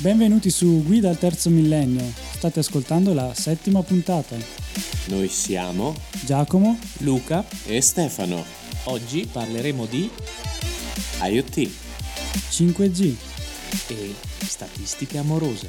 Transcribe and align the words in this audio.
Benvenuti 0.00 0.48
su 0.48 0.82
Guida 0.82 1.10
al 1.10 1.18
terzo 1.18 1.50
millennio. 1.50 2.02
State 2.32 2.60
ascoltando 2.60 3.12
la 3.12 3.34
settima 3.34 3.82
puntata. 3.82 4.34
Noi 5.08 5.28
siamo 5.28 5.94
Giacomo, 6.24 6.78
Luca, 7.00 7.46
e 7.66 7.82
Stefano, 7.82 8.42
oggi 8.84 9.28
parleremo 9.30 9.84
di 9.84 10.08
IoT. 11.22 11.70
5G. 12.48 13.14
e 13.88 14.14
statistiche 14.38 15.18
amorose. 15.18 15.68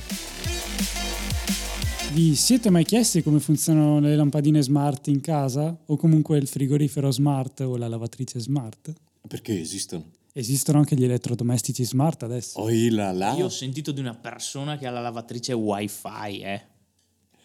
Vi 2.13 2.34
siete 2.34 2.70
mai 2.70 2.86
chiesti 2.86 3.21
come 3.21 3.41
funzionano 3.41 4.00
le 4.00 4.16
lampadine 4.16 4.61
smart 4.61 5.07
in 5.07 5.20
casa? 5.20 5.77
O 5.88 5.98
comunque 5.98 6.38
il 6.38 6.48
frigorifero 6.48 7.11
smart 7.11 7.59
o 7.59 7.75
la 7.75 7.89
lavatrice 7.89 8.39
smart? 8.39 8.93
Perché 9.27 9.59
esistono? 9.59 10.20
Esistono 10.34 10.77
anche 10.77 10.95
gli 10.95 11.04
elettrodomestici 11.04 11.84
smart 11.84 12.23
adesso. 12.23 12.59
Oh 12.59 12.70
là 12.70 13.11
là. 13.11 13.33
Io 13.33 13.46
ho 13.46 13.50
sentito 13.50 13.92
di 13.92 14.00
una 14.00 14.15
persona 14.15 14.78
che 14.78 14.88
ha 14.88 14.92
la 14.92 15.01
lavatrice 15.01 15.54
wifi, 15.54 16.39
eh. 16.42 16.69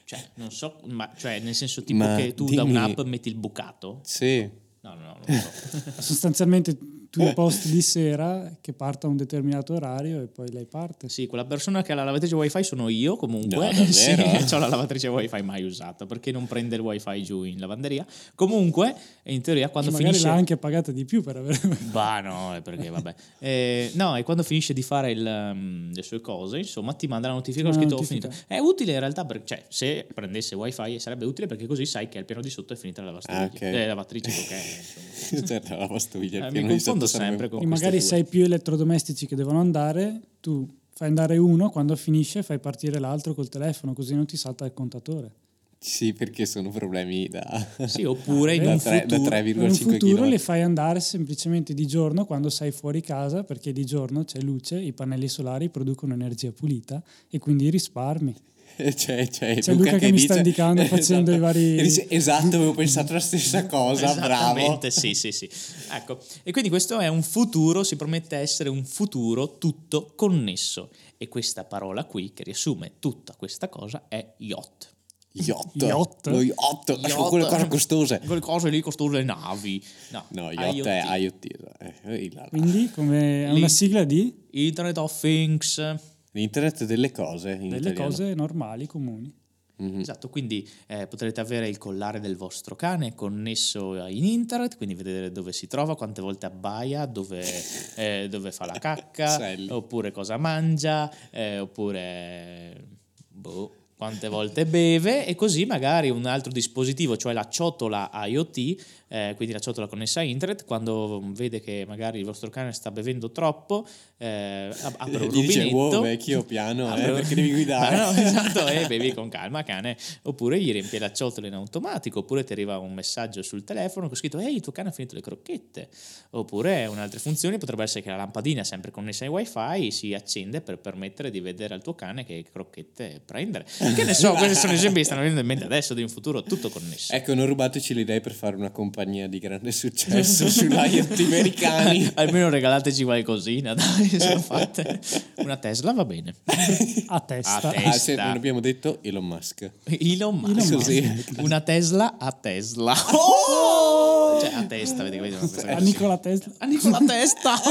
Cioè, 0.05 0.31
non 0.35 0.53
so, 0.53 0.81
ma 0.87 1.11
cioè, 1.17 1.41
nel 1.41 1.55
senso 1.55 1.83
tipo 1.83 2.05
Ma 2.05 2.15
che 2.15 2.33
tu 2.33 2.45
da 2.45 2.63
dimmi- 2.63 2.77
un'app 2.77 3.01
metti 3.01 3.29
il 3.29 3.35
bucato? 3.35 4.01
Sì. 4.05 4.49
No, 4.83 4.95
no, 4.95 5.01
no, 5.01 5.19
non 5.19 5.23
lo 5.27 5.33
so. 5.33 5.91
Sostanzialmente 6.01 6.79
tu 7.17 7.23
imposti 7.23 7.71
di 7.71 7.81
sera 7.81 8.57
che 8.61 8.73
parta 8.75 9.07
a 9.07 9.11
un 9.11 9.17
determinato 9.17 9.73
orario 9.75 10.23
e 10.23 10.27
poi 10.27 10.51
lei 10.53 10.67
parte. 10.67 11.09
Sì, 11.09 11.27
quella 11.27 11.47
persona 11.47 11.83
che 11.83 11.93
ha 11.93 11.95
la 11.95 12.05
lavatrice 12.05 12.35
wifi 12.35 12.63
sono 12.63 12.89
io 12.89 13.17
comunque. 13.17 13.73
No, 13.73 13.85
sì, 13.91 14.11
ho 14.11 14.59
la 14.59 14.69
lavatrice 14.69 15.09
wifi 15.09 15.43
mai 15.43 15.63
usata 15.63 16.05
perché 16.05 16.31
non 16.31 16.47
prende 16.47 16.77
il 16.77 16.83
wifi 16.83 17.23
giù 17.23 17.45
in 17.45 17.59
lavanderia. 17.59 18.05
Comunque, 18.35 18.95
in 19.25 19.41
teoria, 19.41 19.71
quando 19.71 19.91
magari 19.91 20.11
finisce. 20.11 20.29
l'ha 20.29 20.35
anche 20.35 20.57
pagata 20.57 20.93
di 20.93 21.05
più 21.05 21.23
per 21.23 21.37
avere... 21.37 21.59
Bah, 21.91 22.21
no, 22.21 22.55
è 22.55 22.61
perché 22.61 22.91
vabbè. 22.91 23.15
Eh, 23.47 23.93
no, 23.95 24.17
e 24.17 24.23
quando 24.23 24.43
finisce 24.43 24.73
di 24.73 24.83
fare 24.83 25.13
il, 25.13 25.25
um, 25.25 25.93
le 25.93 26.03
sue 26.03 26.21
cose, 26.21 26.59
insomma, 26.59 26.95
ti 26.95 27.07
manda 27.07 27.29
la 27.29 27.35
notifica. 27.35 27.69
Ho 27.69 27.73
scritto, 27.73 27.95
ho 27.95 28.01
la 28.01 28.05
finito. 28.05 28.27
notifica. 28.27 28.55
È 28.55 28.59
utile 28.59 28.93
in 28.93 28.99
realtà, 28.99 29.25
perché, 29.25 29.45
cioè, 29.47 29.65
se 29.69 30.07
prendesse 30.13 30.55
wifi 30.55 30.99
sarebbe 30.99 31.25
utile 31.25 31.47
perché 31.47 31.67
così 31.67 31.87
sai 31.87 32.09
che 32.09 32.19
al 32.19 32.25
piano 32.25 32.41
di 32.41 32.51
sotto 32.51 32.73
è 32.73 32.77
finita 32.77 33.03
la 33.03 33.09
lavastoviglie. 33.09 33.43
Ah, 33.43 33.51
ok. 33.53 33.63
Eh, 33.63 33.87
lavatrice, 33.87 34.31
ok. 34.31 35.45
certo, 35.47 35.75
la 35.75 35.81
lavastoviglie. 35.81 36.39
Eh, 36.39 36.47
il 36.47 36.47
mi 36.47 36.59
piano 36.59 36.73
di 36.73 36.81
sotto 36.81 37.06
sarebbe- 37.07 37.29
sempre 37.31 37.49
con 37.49 37.63
E 37.63 37.67
magari 37.67 37.99
due. 37.99 38.07
se 38.07 38.15
hai 38.17 38.25
più 38.25 38.45
elettrodomestici 38.45 39.27
che 39.27 39.37
devono 39.37 39.61
andare, 39.61 40.21
tu 40.41 40.67
fai 40.95 41.09
andare 41.09 41.37
uno, 41.39 41.71
quando 41.71 41.95
finisce 41.97 42.43
fai 42.43 42.59
partire 42.59 42.99
l'altro 42.99 43.35
col 43.35 43.49
telefono, 43.49 43.93
così 43.93 44.15
non 44.15 44.27
ti 44.27 44.37
salta 44.37 44.65
il 44.65 44.73
contatore. 44.73 45.31
Sì, 45.79 46.15
perché 46.15 46.47
sono 46.47 46.71
problemi 46.71 47.29
da... 47.29 47.45
Sì, 47.87 48.03
oppure 48.05 48.55
in 48.57 48.63
Da 48.65 48.73
un 48.73 48.79
tre- 48.79 49.05
da 49.07 49.17
futuro... 49.17 49.29
tre- 49.31 49.51
In 49.51 49.59
un 49.61 49.67
3,5 49.69 49.73
futuro 49.75 50.23
kW. 50.23 50.29
le 50.29 50.39
fai 50.39 50.63
andare 50.63 51.01
semplicemente 51.01 51.75
di 51.75 51.87
giorno 51.87 52.25
quando 52.25 52.49
sei 52.49 52.73
fuori 52.73 53.03
casa, 53.03 53.45
perché 53.45 53.73
di 53.73 53.85
giorno 53.85 54.25
c'è 54.25 54.41
luce, 54.41 54.81
i 54.81 54.93
pannelli 54.95 55.29
solari 55.29 55.69
producono 55.69 56.15
energia 56.15 56.51
pulita 56.51 57.03
e 57.29 57.39
quindi 57.39 57.69
risparmi. 57.71 58.35
C'è, 58.95 59.27
c'è, 59.29 59.59
C'è 59.59 59.73
Luca 59.75 59.97
che 59.97 60.11
mi 60.13 60.19
sta 60.19 60.35
dice- 60.35 60.39
indicando 60.39 60.85
facendo 60.87 61.33
i 61.33 61.39
vari- 61.39 61.81
dice, 61.83 62.07
esatto, 62.11 62.57
avevo 62.57 62.73
pensato 62.75 63.13
la 63.15 63.21
stessa 63.21 63.67
cosa, 63.67 64.13
bravo. 64.15 64.59
Esattamente, 64.59 64.91
sì, 64.91 65.15
sì, 65.15 65.33
sì. 65.33 65.49
Ecco, 65.91 66.19
e 66.43 66.51
quindi 66.51 66.69
questo 66.69 66.99
è 66.99 67.09
un 67.09 67.23
futuro, 67.23 67.83
si 67.85 67.97
promette 67.97 68.37
essere 68.37 68.69
un 68.69 68.85
futuro 68.85 69.57
tutto 69.59 70.13
connesso. 70.15 70.91
E 71.17 71.29
questa 71.29 71.65
parola 71.65 72.05
qui, 72.05 72.33
che 72.35 72.43
riassume 72.45 72.95
tutta 72.99 73.35
questa 73.35 73.69
cosa, 73.71 74.05
è 74.09 74.35
yacht. 74.39 74.95
Yacht. 75.33 75.83
Yacht? 75.83 76.27
Lo 76.29 76.41
yacht. 76.43 76.89
Yacht. 76.89 77.07
Sono 77.09 77.29
quelle 77.29 77.47
cose 77.47 77.69
costose. 77.69 78.21
Quelle 78.25 78.41
cose 78.41 78.69
lì 78.71 78.81
costose 78.81 79.23
navi. 79.23 79.83
No, 80.11 80.25
No, 80.31 80.51
yacht 80.51 80.75
IoT. 80.77 80.87
è 80.87 81.17
IoT. 81.17 81.47
Eh, 81.79 81.95
eh. 82.25 82.49
Quindi 82.51 82.91
come 82.91 83.45
è 83.47 83.51
una 83.51 83.69
sigla 83.69 84.05
di 84.05 84.35
Internet 84.53 84.97
of 84.99 85.19
Things. 85.21 85.95
L'internet 86.37 86.85
delle 86.85 87.11
cose. 87.11 87.53
in 87.53 87.71
delle 87.71 87.91
italiano. 87.91 88.11
cose 88.11 88.35
normali, 88.35 88.87
comuni. 88.87 89.33
Mhm. 89.79 90.01
Esatto, 90.01 90.29
quindi 90.29 90.67
eh, 90.87 91.07
potrete 91.07 91.41
avere 91.41 91.69
il 91.69 91.79
collare 91.79 92.21
del 92.21 92.37
vostro 92.37 92.77
cane 92.77 93.15
connesso 93.15 94.07
in 94.07 94.25
internet, 94.25 94.77
quindi 94.77 94.95
vedere 94.95 95.33
dove 95.33 95.53
si 95.53 95.67
trova, 95.67 95.97
quante 95.97 96.23
volte 96.23 96.47
abbaia, 96.47 97.05
dove, 97.07 97.43
eh, 97.97 98.27
dove 98.31 98.53
fa 98.53 98.67
la 98.67 98.79
cacca, 98.79 99.39
oppure 99.69 100.13
cosa 100.13 100.37
mangia, 100.37 101.11
eh, 101.31 101.59
oppure 101.59 102.87
boh, 103.29 103.73
quante 103.97 104.29
volte 104.29 104.67
beve 104.67 105.27
e 105.27 105.35
così 105.35 105.65
magari 105.65 106.11
un 106.11 106.27
altro 106.27 106.53
dispositivo, 106.53 107.17
cioè 107.17 107.33
la 107.33 107.49
ciotola 107.49 108.11
IoT, 108.13 108.77
eh, 109.09 109.33
quindi 109.37 109.55
la 109.55 109.61
ciotola 109.61 109.87
connessa 109.87 110.21
a 110.21 110.23
internet, 110.23 110.65
quando 110.65 111.23
vede 111.33 111.61
che 111.61 111.85
magari 111.87 112.19
il 112.19 112.25
vostro 112.25 112.51
cane 112.51 112.73
sta 112.73 112.91
bevendo 112.91 113.31
troppo, 113.31 113.87
eh, 114.19 114.69
ap- 114.83 114.95
apre 114.99 115.25
un 115.25 115.29
Gli 115.29 115.41
dice, 115.47 115.63
rubinetto. 115.63 115.77
wow, 115.77 116.03
vecchio, 116.03 116.43
piano, 116.45 116.89
eh, 116.89 117.01
Apre- 117.01 117.13
perché 117.13 117.35
devi 117.35 117.51
guidare. 117.53 117.75
Ah, 117.97 118.11
no, 118.13 118.19
esatto, 118.21 118.67
e 118.67 118.87
bevi 118.89 119.13
con 119.15 119.29
calma, 119.29 119.63
cane. 119.63 119.97
Oppure 120.23 120.61
gli 120.61 120.73
riempie 120.73 120.99
la 120.99 121.13
ciotola 121.13 121.47
in 121.47 121.55
automatico, 121.55 122.19
oppure 122.21 122.43
ti 122.43 122.53
arriva 122.53 122.79
un 122.79 122.93
messaggio 122.95 123.43
sul 123.43 123.63
telefono 123.65 124.09
con 124.09 124.17
scritto 124.17 124.39
ehi, 124.39 124.57
il 124.57 124.61
tuo 124.61 124.73
cane 124.73 124.89
ha 124.89 124.93
finito 124.93 125.15
le 125.15 125.21
crocchette. 125.21 125.89
Oppure 126.31 126.87
un'altra 126.87 127.19
funzione 127.21 127.59
potrebbe 127.59 127.85
essere 127.85 128.03
che 128.03 128.11
la 128.11 128.17
lampadina, 128.17 128.65
sempre 128.65 128.91
connessa 128.91 129.25
ai 129.25 129.31
wifi, 129.31 129.91
si 129.93 130.15
accende 130.15 130.61
per 130.61 130.79
permettere 130.79 131.31
di 131.31 131.41
vedere 131.41 131.75
al 131.75 131.83
tuo 131.83 131.95
cane 131.95 132.25
che 132.25 132.45
crocchette 132.51 133.23
prendere. 133.25 133.65
Che 133.95 134.05
ne 134.05 134.15
so, 134.15 134.33
questi 134.33 134.57
sono 134.57 134.73
esempi 134.73 134.99
che 134.99 135.05
stanno 135.05 135.21
venendo 135.21 135.41
in 135.41 135.47
mente 135.47 135.65
adesso 135.65 135.95
di 135.95 136.03
un 136.03 136.09
futuro 136.09 136.43
tutto 136.43 136.69
connesso. 136.71 137.13
Ecco, 137.13 137.35
non 137.35 137.47
rubateci 137.47 137.95
le 137.95 138.01
idee 138.01 138.21
per 138.21 138.33
fare 138.33 138.57
una 138.57 138.71
compagnia 138.71 138.95
di 139.05 139.39
grande 139.39 139.73
successo 139.73 140.49
sull'IoT 140.49 141.19
americani. 141.21 142.11
Almeno 142.17 142.49
regalateci 142.49 143.05
qualcosina, 143.05 143.75
dai, 143.75 144.09
sono 144.19 144.41
fatte. 144.41 145.01
Una 145.37 145.57
Tesla 145.59 145.93
va 145.93 146.05
bene. 146.05 146.35
A 147.09 147.21
testa. 147.21 147.57
A 147.69 147.71
te- 147.73 147.77
Ah, 147.85 147.93
se 147.93 148.15
Testa. 148.15 148.25
non 148.27 148.37
abbiamo 148.37 148.61
detto 148.61 148.99
Elon 149.03 149.27
Musk. 149.27 149.71
Elon 149.85 150.37
Musk. 150.37 150.57
Elon 150.57 150.77
Così. 150.79 151.25
Una 151.39 151.61
Tesla 151.61 152.17
a 152.19 152.33
Tesla. 152.33 152.95
Oh! 153.13 154.41
Cioè 154.41 154.53
a 154.55 154.65
testa, 154.65 155.03
vedi, 155.03 155.19
cosa. 155.37 155.69
A 155.75 155.79
Nicola 155.79 156.19
Tesla. 156.19 156.53
A 156.59 156.67
Nicola 156.67 156.99
Testa. 157.07 157.55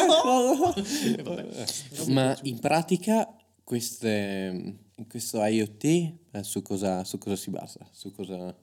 E 1.18 1.22
vabbè. 1.24 1.46
Ma 2.08 2.38
in 2.44 2.60
pratica 2.60 3.28
queste, 3.64 4.76
questo 5.10 5.44
IoT 5.44 5.84
eh, 5.84 6.14
su, 6.44 6.62
cosa, 6.62 7.04
su 7.04 7.18
cosa 7.18 7.36
si 7.36 7.50
basa? 7.50 7.80
Su 7.92 8.12
cosa, 8.12 8.56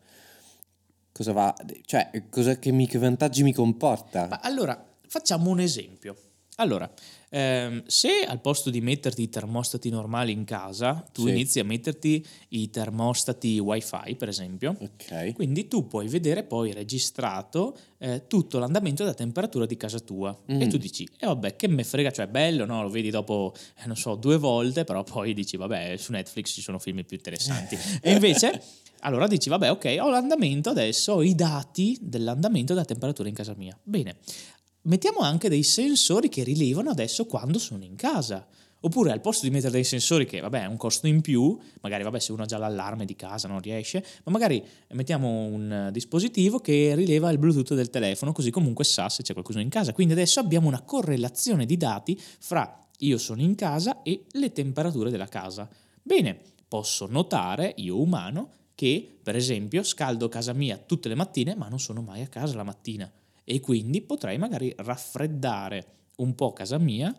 cosa 1.12 1.32
va? 1.32 1.54
Cioè, 1.84 2.10
cosa, 2.30 2.58
che, 2.58 2.72
mi- 2.72 2.86
che 2.86 2.98
vantaggi 2.98 3.42
mi 3.42 3.52
comporta? 3.52 4.26
Ma 4.28 4.40
allora, 4.42 4.82
facciamo 5.06 5.50
un 5.50 5.60
esempio. 5.60 6.16
Allora, 6.56 6.90
ehm, 7.34 7.82
se 7.86 8.24
al 8.26 8.40
posto 8.42 8.68
di 8.68 8.82
metterti 8.82 9.22
i 9.22 9.28
termostati 9.30 9.88
normali 9.88 10.32
in 10.32 10.44
casa, 10.44 11.02
tu 11.12 11.24
Sì. 11.24 11.30
inizi 11.30 11.60
a 11.60 11.64
metterti 11.64 12.24
i 12.50 12.68
termostati 12.68 13.58
wifi, 13.58 14.14
per 14.16 14.28
esempio, 14.28 14.76
Ok. 14.78 15.32
Quindi 15.32 15.66
tu 15.66 15.86
puoi 15.86 16.08
vedere 16.08 16.42
poi 16.44 16.72
registrato 16.72 17.76
eh, 17.98 18.26
tutto 18.26 18.58
l'andamento 18.58 19.02
della 19.04 19.14
temperatura 19.14 19.64
di 19.64 19.76
casa 19.76 19.98
tua 20.00 20.36
e 20.46 20.66
Mm. 20.66 20.68
tu 20.68 20.76
dici, 20.76 21.08
e 21.18 21.24
vabbè, 21.26 21.56
che 21.56 21.68
me 21.68 21.84
frega, 21.84 22.10
cioè 22.10 22.26
bello, 22.26 22.64
no? 22.66 22.82
Lo 22.82 22.88
vedi 22.90 23.10
dopo, 23.10 23.54
eh, 23.82 23.86
non 23.86 23.96
so, 23.96 24.14
due 24.16 24.36
volte, 24.38 24.84
però 24.84 25.02
poi 25.04 25.32
dici, 25.34 25.56
vabbè, 25.56 25.96
su 25.96 26.10
Netflix 26.12 26.52
ci 26.52 26.60
sono 26.60 26.78
film 26.80 27.02
più 27.04 27.16
interessanti. 27.16 27.78
e 28.02 28.10
invece, 28.12 28.60
allora 29.00 29.26
dici, 29.28 29.48
vabbè, 29.48 29.70
ok, 29.70 29.96
ho 30.00 30.10
l'andamento 30.10 30.70
adesso, 30.70 31.12
ho 31.14 31.22
i 31.22 31.34
dati 31.36 31.96
dell'andamento 32.00 32.72
della 32.74 32.84
temperatura 32.84 33.28
in 33.28 33.34
casa 33.34 33.54
mia. 33.56 33.78
Bene, 33.82 34.16
mettiamo 34.82 35.20
anche 35.20 35.48
dei 35.48 35.62
sensori 35.62 36.28
che 36.28 36.42
rilevano 36.42 36.90
adesso 36.90 37.26
quando 37.26 37.58
sono 37.58 37.84
in 37.84 37.96
casa. 37.96 38.46
Oppure 38.84 39.12
al 39.12 39.20
posto 39.20 39.46
di 39.46 39.52
mettere 39.52 39.70
dei 39.70 39.84
sensori 39.84 40.26
che, 40.26 40.40
vabbè, 40.40 40.62
è 40.62 40.66
un 40.66 40.76
costo 40.76 41.06
in 41.06 41.20
più, 41.20 41.56
magari, 41.82 42.02
vabbè, 42.02 42.18
se 42.18 42.32
uno 42.32 42.42
ha 42.42 42.46
già 42.46 42.58
l'allarme 42.58 43.04
di 43.04 43.14
casa 43.14 43.46
non 43.46 43.60
riesce, 43.60 44.04
ma 44.24 44.32
magari 44.32 44.60
mettiamo 44.90 45.28
un 45.44 45.90
dispositivo 45.92 46.58
che 46.58 46.92
rileva 46.96 47.30
il 47.30 47.38
Bluetooth 47.38 47.74
del 47.74 47.90
telefono, 47.90 48.32
così 48.32 48.50
comunque 48.50 48.84
sa 48.84 49.08
se 49.08 49.22
c'è 49.22 49.34
qualcuno 49.34 49.60
in 49.60 49.68
casa. 49.68 49.92
Quindi 49.92 50.14
adesso 50.14 50.40
abbiamo 50.40 50.66
una 50.66 50.82
correlazione 50.82 51.64
di 51.64 51.76
dati 51.76 52.20
fra 52.40 52.76
io 52.98 53.18
sono 53.18 53.40
in 53.40 53.54
casa 53.54 54.02
e 54.02 54.24
le 54.32 54.50
temperature 54.50 55.10
della 55.10 55.28
casa. 55.28 55.68
Bene, 56.02 56.40
posso 56.66 57.06
notare, 57.06 57.74
io 57.76 58.00
umano, 58.00 58.50
che 58.74 59.16
per 59.22 59.36
esempio 59.36 59.84
scaldo 59.84 60.28
casa 60.28 60.52
mia 60.52 60.76
tutte 60.76 61.08
le 61.08 61.14
mattine, 61.14 61.54
ma 61.54 61.68
non 61.68 61.78
sono 61.78 62.02
mai 62.02 62.22
a 62.22 62.26
casa 62.26 62.56
la 62.56 62.64
mattina. 62.64 63.08
E 63.44 63.60
quindi 63.60 64.00
potrei 64.02 64.38
magari 64.38 64.72
raffreddare 64.76 65.86
un 66.16 66.34
po' 66.34 66.52
casa 66.52 66.78
mia 66.78 67.14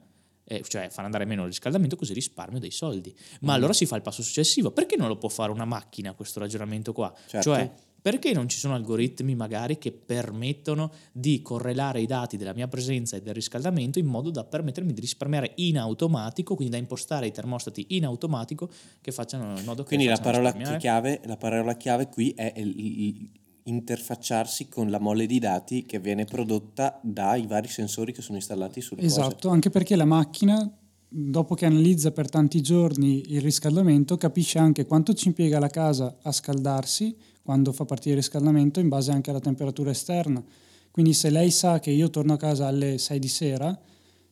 eh, 0.45 0.61
cioè 0.61 0.89
far 0.89 1.05
andare 1.05 1.25
meno 1.25 1.43
il 1.43 1.47
riscaldamento 1.47 1.95
così 1.95 2.13
risparmio 2.13 2.59
dei 2.59 2.71
soldi. 2.71 3.15
Ma 3.41 3.53
allora 3.53 3.73
si 3.73 3.85
fa 3.85 3.95
il 3.95 4.01
passo 4.01 4.21
successivo. 4.21 4.71
Perché 4.71 4.95
non 4.97 5.07
lo 5.07 5.17
può 5.17 5.29
fare 5.29 5.51
una 5.51 5.65
macchina 5.65 6.13
questo 6.13 6.39
ragionamento 6.39 6.91
qua? 6.93 7.13
Certo. 7.27 7.49
Cioè, 7.49 7.71
perché 8.01 8.33
non 8.33 8.49
ci 8.49 8.57
sono 8.57 8.73
algoritmi 8.75 9.33
magari 9.33 9.77
che 9.77 9.93
permettono 9.93 10.91
di 11.13 11.41
correlare 11.41 12.01
i 12.01 12.05
dati 12.05 12.35
della 12.35 12.53
mia 12.53 12.67
presenza 12.67 13.15
e 13.15 13.21
del 13.21 13.33
riscaldamento 13.33 13.97
in 13.99 14.05
modo 14.07 14.29
da 14.29 14.43
permettermi 14.43 14.91
di 14.91 14.99
risparmiare 14.99 15.53
in 15.55 15.77
automatico, 15.77 16.55
quindi 16.55 16.73
da 16.73 16.79
impostare 16.79 17.27
i 17.27 17.31
termostati 17.31 17.85
in 17.91 18.03
automatico 18.03 18.69
che 18.99 19.13
facciano 19.13 19.57
in 19.57 19.63
modo 19.63 19.83
che 19.83 19.95
Quindi 19.95 20.07
la 20.07 20.17
parola, 20.17 20.51
chiave, 20.51 21.21
la 21.23 21.37
parola 21.37 21.77
chiave 21.77 22.09
qui 22.09 22.31
è 22.35 22.51
il- 22.57 22.77
il- 22.77 23.29
interfacciarsi 23.63 24.67
con 24.67 24.89
la 24.89 24.99
mole 24.99 25.25
di 25.25 25.39
dati 25.39 25.85
che 25.85 25.99
viene 25.99 26.25
prodotta 26.25 26.99
dai 27.01 27.47
vari 27.47 27.67
sensori 27.67 28.11
che 28.11 28.21
sono 28.21 28.37
installati 28.37 28.81
sulle 28.81 29.01
cose. 29.01 29.19
Esatto, 29.19 29.49
anche 29.49 29.69
perché 29.69 29.95
la 29.95 30.05
macchina 30.05 30.69
dopo 31.15 31.53
che 31.53 31.67
analizza 31.67 32.11
per 32.11 32.27
tanti 32.27 32.61
giorni 32.61 33.31
il 33.33 33.41
riscaldamento, 33.41 34.17
capisce 34.17 34.57
anche 34.57 34.85
quanto 34.85 35.13
ci 35.13 35.27
impiega 35.27 35.59
la 35.59 35.67
casa 35.67 36.17
a 36.23 36.31
scaldarsi 36.31 37.15
quando 37.43 37.71
fa 37.71 37.85
partire 37.85 38.15
il 38.15 38.21
riscaldamento 38.21 38.79
in 38.79 38.87
base 38.87 39.11
anche 39.11 39.29
alla 39.29 39.39
temperatura 39.39 39.91
esterna. 39.91 40.43
Quindi 40.89 41.13
se 41.13 41.29
lei 41.29 41.51
sa 41.51 41.79
che 41.79 41.91
io 41.91 42.09
torno 42.09 42.33
a 42.33 42.37
casa 42.37 42.65
alle 42.65 42.97
6 42.97 43.19
di 43.19 43.27
sera, 43.27 43.79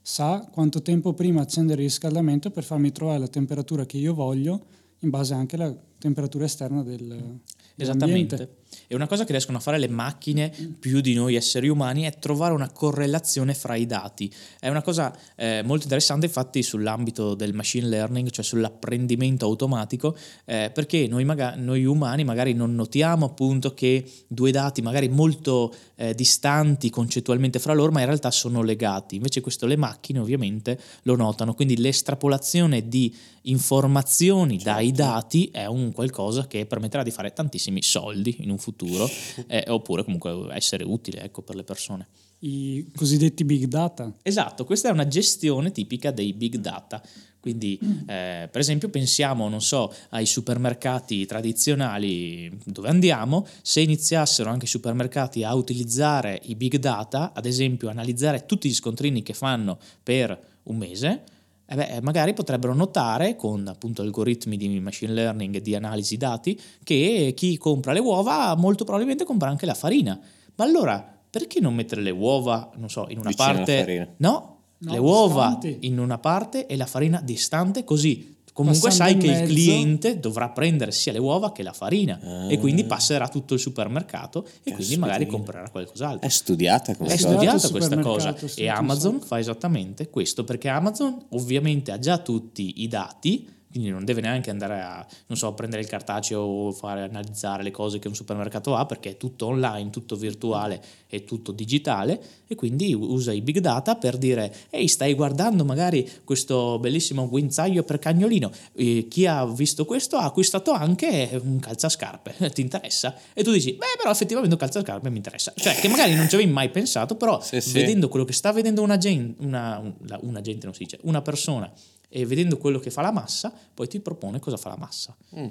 sa 0.02 0.48
quanto 0.52 0.82
tempo 0.82 1.14
prima 1.14 1.42
accendere 1.42 1.84
il 1.84 1.90
riscaldamento 1.90 2.50
per 2.50 2.64
farmi 2.64 2.92
trovare 2.92 3.20
la 3.20 3.28
temperatura 3.28 3.86
che 3.86 3.98
io 3.98 4.16
voglio 4.16 4.66
in 5.00 5.10
base 5.10 5.36
anche 5.36 5.56
alla 5.58 5.76
temperatura 6.00 6.46
esterna 6.46 6.82
del, 6.82 7.40
Esattamente. 7.76 8.58
E 8.88 8.96
una 8.96 9.08
cosa 9.08 9.24
che 9.24 9.32
riescono 9.32 9.58
a 9.58 9.62
fare 9.62 9.78
le 9.78 9.88
macchine 9.88 10.50
più 10.80 11.02
di 11.02 11.14
noi 11.14 11.36
esseri 11.36 11.68
umani 11.68 12.04
è 12.04 12.18
trovare 12.20 12.54
una 12.54 12.70
correlazione 12.72 13.54
fra 13.54 13.76
i 13.76 13.86
dati. 13.86 14.32
È 14.60 14.70
una 14.70 14.82
cosa 14.82 15.16
eh, 15.36 15.62
molto 15.64 15.84
interessante 15.84 16.26
infatti 16.26 16.64
sull'ambito 16.64 17.36
del 17.36 17.54
machine 17.54 17.88
learning, 17.88 18.30
cioè 18.30 18.44
sull'apprendimento 18.44 19.46
automatico, 19.46 20.16
eh, 20.46 20.72
perché 20.74 21.08
noi, 21.08 21.26
maga- 21.26 21.56
noi, 21.56 21.86
umani 21.86 22.24
magari 22.24 22.54
non 22.54 22.76
notiamo 22.76 23.26
appunto 23.26 23.74
che 23.74 24.10
due 24.28 24.52
dati 24.52 24.82
magari 24.82 25.10
molto 25.10 25.74
eh, 25.96 26.14
distanti 26.14 26.90
concettualmente 26.90 27.60
fra 27.60 27.74
loro, 27.74 27.92
ma 27.92 28.00
in 28.00 28.06
realtà 28.06 28.32
sono 28.32 28.62
legati. 28.62 29.16
Invece 29.16 29.42
questo 29.42 29.66
le 29.66 29.76
macchine 29.76 30.20
ovviamente 30.20 30.80
lo 31.04 31.16
notano, 31.16 31.54
quindi 31.54 31.78
l'estrapolazione 31.78 32.88
di 32.88 33.14
informazioni 33.44 34.60
certo. 34.60 34.72
dai 34.72 34.92
dati 34.92 35.50
è 35.52 35.66
un 35.66 35.92
qualcosa 35.92 36.46
che 36.48 36.66
permetterà 36.66 37.04
di 37.04 37.12
fare 37.12 37.34
tantissimi 37.34 37.82
soldi 37.82 38.38
in 38.40 38.52
un 38.52 38.58
futuro, 38.62 39.10
eh, 39.48 39.66
oppure 39.68 40.04
comunque 40.04 40.48
essere 40.54 40.86
utile 40.86 41.22
ecco, 41.22 41.42
per 41.42 41.56
le 41.56 41.64
persone. 41.64 42.08
I 42.40 42.90
cosiddetti 42.96 43.44
big 43.44 43.66
data. 43.66 44.12
Esatto, 44.22 44.66
questa 44.66 44.90
è 44.90 44.92
una 44.92 45.08
gestione 45.08 45.72
tipica 45.72 46.12
dei 46.12 46.34
big 46.34 46.56
data. 46.56 47.02
Quindi, 47.40 47.78
eh, 48.08 48.48
per 48.52 48.62
esempio, 48.62 48.90
pensiamo, 48.90 49.50
non 49.50 49.62
so, 49.62 49.92
ai 50.10 50.28
supermercati 50.28 51.26
tradizionali 51.26 52.56
dove 52.66 52.88
andiamo, 52.88 53.48
se 53.64 53.82
iniziassero 53.82 54.50
anche 54.50 54.66
i 54.66 54.68
supermercati 54.68 55.44
a 55.44 55.54
utilizzare 55.56 56.40
i 56.44 56.56
big 56.56 56.78
data, 56.78 57.34
ad 57.34 57.48
esempio 57.48 57.90
analizzare 57.90 58.46
tutti 58.46 58.70
gli 58.70 58.74
scontrini 58.74 59.24
che 59.24 59.34
fanno 59.34 59.80
per 60.04 60.40
un 60.64 60.78
mese, 60.78 61.24
eh 61.72 61.76
beh, 61.76 62.02
magari 62.02 62.34
potrebbero 62.34 62.74
notare 62.74 63.38
con 63.38 63.66
appunto 63.66 64.02
algoritmi 64.02 64.58
di 64.58 64.82
machine 64.82 65.14
learning 65.14 65.56
e 65.56 65.62
di 65.62 65.74
analisi 65.74 66.18
dati 66.18 66.60
che 66.84 67.32
chi 67.34 67.58
compra 67.58 67.94
le 67.94 68.00
uova 68.00 68.54
molto 68.58 68.84
probabilmente 68.84 69.24
compra 69.24 69.48
anche 69.48 69.66
la 69.66 69.74
farina. 69.74 70.20
Ma 70.56 70.66
allora 70.66 71.20
perché 71.30 71.62
non 71.62 71.74
mettere 71.74 72.02
le 72.02 72.10
uova, 72.10 72.70
non 72.76 72.90
so, 72.90 73.06
in 73.08 73.20
una 73.20 73.30
Vicino 73.30 73.54
parte... 73.54 74.16
No, 74.18 74.58
no, 74.80 74.92
le 74.92 74.98
uova 74.98 75.58
in 75.80 75.98
una 75.98 76.18
parte 76.18 76.66
e 76.66 76.76
la 76.76 76.86
farina 76.86 77.22
distante 77.22 77.86
così 77.86 78.40
Comunque 78.54 78.90
Passando 78.90 79.12
sai 79.14 79.20
che 79.22 79.28
mezzo. 79.28 79.44
il 79.44 79.50
cliente 79.50 80.20
dovrà 80.20 80.50
prendere 80.50 80.92
sia 80.92 81.12
le 81.14 81.20
uova 81.20 81.52
che 81.54 81.64
la 81.64 81.72
farina 81.72 82.20
Ah. 82.22 82.52
e 82.52 82.58
quindi 82.60 82.84
passerà 82.84 83.28
tutto 83.30 83.54
il 83.54 83.60
supermercato 83.62 84.46
e 84.64 84.74
quindi 84.74 84.98
magari 84.98 85.26
comprerà 85.26 85.70
qualcos'altro. 85.70 86.28
È 86.28 86.30
studiata 86.30 86.96
come 86.96 87.14
È 87.14 87.18
studiata 87.18 87.70
questa 87.70 87.98
cosa 88.00 88.36
e 88.56 88.68
Amazon 88.68 89.22
fa 89.22 89.40
esattamente 89.40 90.10
questo 90.10 90.44
perché 90.44 90.68
Amazon 90.68 91.18
ovviamente 91.30 91.92
ha 91.92 92.00
già 92.00 92.18
tutti 92.18 92.82
i 92.82 92.88
dati, 92.88 93.48
quindi 93.72 93.90
non 93.90 94.04
deve 94.06 94.22
neanche 94.22 94.50
andare 94.50 94.82
a, 94.82 95.06
non 95.28 95.38
so, 95.38 95.54
prendere 95.54 95.82
il 95.82 95.88
cartaceo 95.88 96.42
o 96.42 96.72
fare 96.72 97.04
analizzare 97.04 97.64
le 97.64 97.72
cose 97.72 98.00
che 98.00 98.08
un 98.08 98.16
supermercato 98.16 98.76
ha 98.76 98.86
perché 98.86 99.12
è 99.12 99.18
tutto 99.18 99.46
online, 99.48 99.90
tutto 99.90 100.16
virtuale 100.16 100.82
e 101.08 101.24
tutto 101.24 101.52
digitale 101.52 102.22
e 102.48 102.56
quindi 102.56 102.94
usa 102.94 103.32
i 103.32 103.42
big 103.42 103.60
data 103.60 103.96
per 103.96 104.18
dire 104.18 104.54
ehi 104.70 104.88
stai 104.88 105.14
guardando 105.14 105.64
magari 105.66 106.10
questo 106.24 106.78
bellissimo 106.80 107.28
guinzaglio 107.30 107.84
per 107.84 108.00
cagnolino, 108.00 108.52
Eh, 108.76 109.08
chi 109.10 109.26
ha 109.26 109.46
visto 109.46 109.86
questo 109.86 110.18
ha 110.18 110.24
acquistato 110.26 110.72
anche 110.72 111.40
un 111.44 111.60
calzascarpe, 111.60 112.52
ti 112.54 112.62
interessa? 112.62 113.16
E 113.34 113.44
tu 113.44 113.52
dici 113.52 113.74
beh 113.74 113.86
però 113.98 114.12
effettivamente 114.12 114.54
un 114.54 114.60
calzascarpe 114.60 115.10
mi 115.10 115.18
interessa, 115.18 115.54
cioè 115.56 115.76
che 115.76 115.88
magari 115.88 116.14
non 116.14 116.28
ci 116.28 116.36
avevi 116.36 116.52
mai 116.52 116.70
pensato 116.70 117.16
però 117.16 117.42
Sì, 117.42 117.62
sì. 117.62 117.72
vedendo 117.74 118.10
quello 118.10 118.26
che 118.26 118.34
sta 118.34 118.52
vedendo 118.52 118.82
una 118.82 118.98
gente, 118.98 119.42
una, 119.44 119.78
un- 119.80 119.94
la- 120.08 120.20
una 120.24 120.42
gente 120.42 120.66
non 120.66 120.74
si 120.76 120.84
dice, 120.84 121.00
una 121.04 121.22
persona 121.22 121.72
e 122.14 122.26
vedendo 122.26 122.58
quello 122.58 122.80
che 122.80 122.92
fa 122.92 123.02
la 123.02 123.12
massa, 123.12 123.54
poi 123.74 123.88
ti 123.88 124.02
propone 124.02 124.40
cosa 124.40 124.58
fa 124.58 124.70
la 124.70 124.78
massa. 124.78 125.16
Mm. 125.38 125.50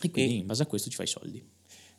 E 0.00 0.10
quindi 0.10 0.34
E- 0.36 0.38
in 0.38 0.46
base 0.46 0.62
a 0.62 0.66
questo 0.66 0.88
ci 0.88 0.94
fai 0.96 1.06
i 1.06 1.08
soldi. 1.08 1.44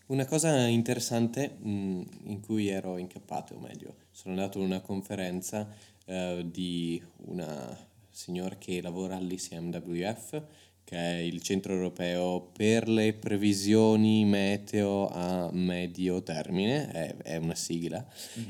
Una 0.07 0.25
cosa 0.25 0.65
interessante 0.67 1.57
mh, 1.59 2.01
in 2.25 2.39
cui 2.39 2.69
ero 2.69 2.97
incappato, 2.97 3.55
o 3.55 3.59
meglio, 3.59 3.95
sono 4.11 4.35
andato 4.35 4.59
a 4.59 4.63
una 4.63 4.79
conferenza 4.79 5.67
eh, 6.05 6.45
di 6.49 7.01
una 7.25 7.77
signora 8.09 8.55
che 8.55 8.81
lavora 8.81 9.17
all'ICMWF, 9.17 10.43
che 10.85 10.95
è 10.95 11.17
il 11.17 11.41
centro 11.41 11.73
europeo 11.73 12.51
per 12.55 12.87
le 12.87 13.13
previsioni 13.13 14.23
meteo 14.23 15.09
a 15.09 15.49
medio 15.51 16.21
termine, 16.21 16.91
è, 16.91 17.15
è 17.17 17.35
una 17.37 17.55
sigla, 17.55 18.05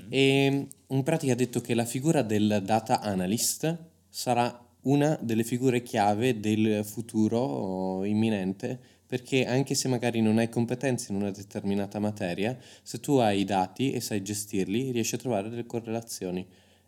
e 0.09 0.67
in 0.87 1.03
pratica 1.03 1.31
ha 1.31 1.35
detto 1.35 1.61
che 1.61 1.73
la 1.73 1.85
figura 1.85 2.21
del 2.21 2.61
data 2.63 2.99
analyst 2.99 3.77
sarà 4.09 4.64
una 4.85 5.17
delle 5.21 5.43
figure 5.43 5.81
chiave 5.81 6.39
del 6.39 6.83
futuro 6.83 8.03
imminente 8.03 8.79
perché 9.07 9.45
anche 9.45 9.75
se 9.75 9.87
magari 9.87 10.19
non 10.21 10.39
hai 10.39 10.49
competenze 10.49 11.11
in 11.11 11.19
una 11.19 11.31
determinata 11.31 11.99
materia, 11.99 12.57
se 12.81 12.99
tu 12.99 13.17
hai 13.17 13.41
i 13.41 13.45
dati 13.45 13.91
e 13.91 14.01
sai 14.01 14.23
gestirli, 14.23 14.91
riesci 14.91 15.15
a 15.15 15.19
trovare 15.19 15.49
delle 15.49 15.65
correlazioni. 15.65 16.45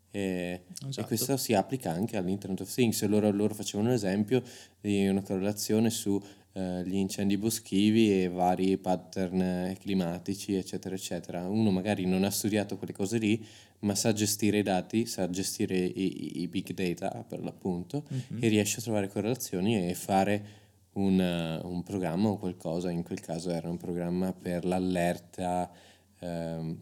E, 0.09 0.63
Esatto. 0.73 0.99
e 0.99 1.03
questo 1.05 1.37
si 1.37 1.53
applica 1.53 1.91
anche 1.91 2.17
all'Internet 2.17 2.61
of 2.61 2.73
Things. 2.73 3.05
Loro, 3.05 3.29
loro 3.31 3.53
facevano 3.53 3.89
un 3.89 3.95
esempio 3.95 4.41
di 4.81 5.07
una 5.07 5.21
correlazione 5.21 5.89
su 5.91 6.19
eh, 6.57 6.83
gli 6.85 6.95
incendi 6.95 7.37
boschivi 7.37 8.23
e 8.23 8.29
vari 8.29 8.77
pattern 8.77 9.39
eh, 9.41 9.77
climatici, 9.79 10.55
eccetera, 10.55 10.95
eccetera. 10.95 11.47
Uno 11.47 11.69
magari 11.69 12.05
non 12.05 12.23
ha 12.23 12.31
studiato 12.31 12.77
quelle 12.77 12.93
cose 12.93 13.17
lì, 13.19 13.45
ma 13.79 13.93
sa 13.93 14.11
gestire 14.11 14.57
i 14.59 14.63
dati, 14.63 15.05
sa 15.05 15.29
gestire 15.29 15.77
i, 15.77 16.41
i- 16.41 16.47
big 16.47 16.73
data 16.73 17.23
per 17.27 17.43
l'appunto 17.43 18.05
Mhm. 18.09 18.43
e 18.43 18.47
riesce 18.47 18.79
a 18.79 18.81
trovare 18.81 19.07
correlazioni 19.07 19.87
e 19.87 19.93
fare 19.93 20.45
un, 20.93 21.19
eh, 21.21 21.59
un 21.63 21.83
programma 21.83 22.29
o 22.29 22.37
qualcosa, 22.37 22.89
in 22.89 23.03
quel 23.03 23.19
caso 23.19 23.51
era 23.51 23.69
un 23.69 23.77
programma 23.77 24.33
per 24.33 24.65
l'allerta 24.65 25.71
ehm, 26.19 26.75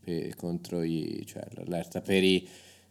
pe- 0.00 0.32
contro 0.36 0.82
i, 0.82 1.22
cioè 1.26 1.46
l'allerta 1.56 2.00
per, 2.00 2.22
i, 2.24 2.48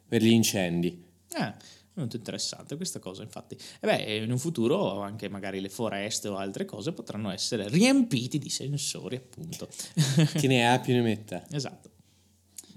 per 0.08 0.22
gli 0.22 0.30
incendi. 0.32 1.04
Eh, 1.36 1.54
molto 2.00 2.16
interessante 2.16 2.76
questa 2.76 3.00
cosa, 3.00 3.24
infatti. 3.24 3.56
E 3.56 3.88
beh, 3.88 4.24
in 4.24 4.32
un 4.32 4.38
futuro 4.38 5.02
anche 5.02 5.30
magari 5.30 5.60
le 5.60 5.70
foreste 5.70 6.28
o 6.28 6.38
altre 6.38 6.66
cose 6.66 6.92
potranno 6.92 7.32
essere 7.32 7.68
riempiti 7.68 8.40
di 8.40 8.50
sensori, 8.50 9.16
appunto. 9.16 9.68
Chi 10.36 10.48
ne 10.48 10.72
ha 10.72 10.80
più 10.80 10.94
ne 10.94 11.02
metta. 11.02 11.44
esatto. 11.52 11.90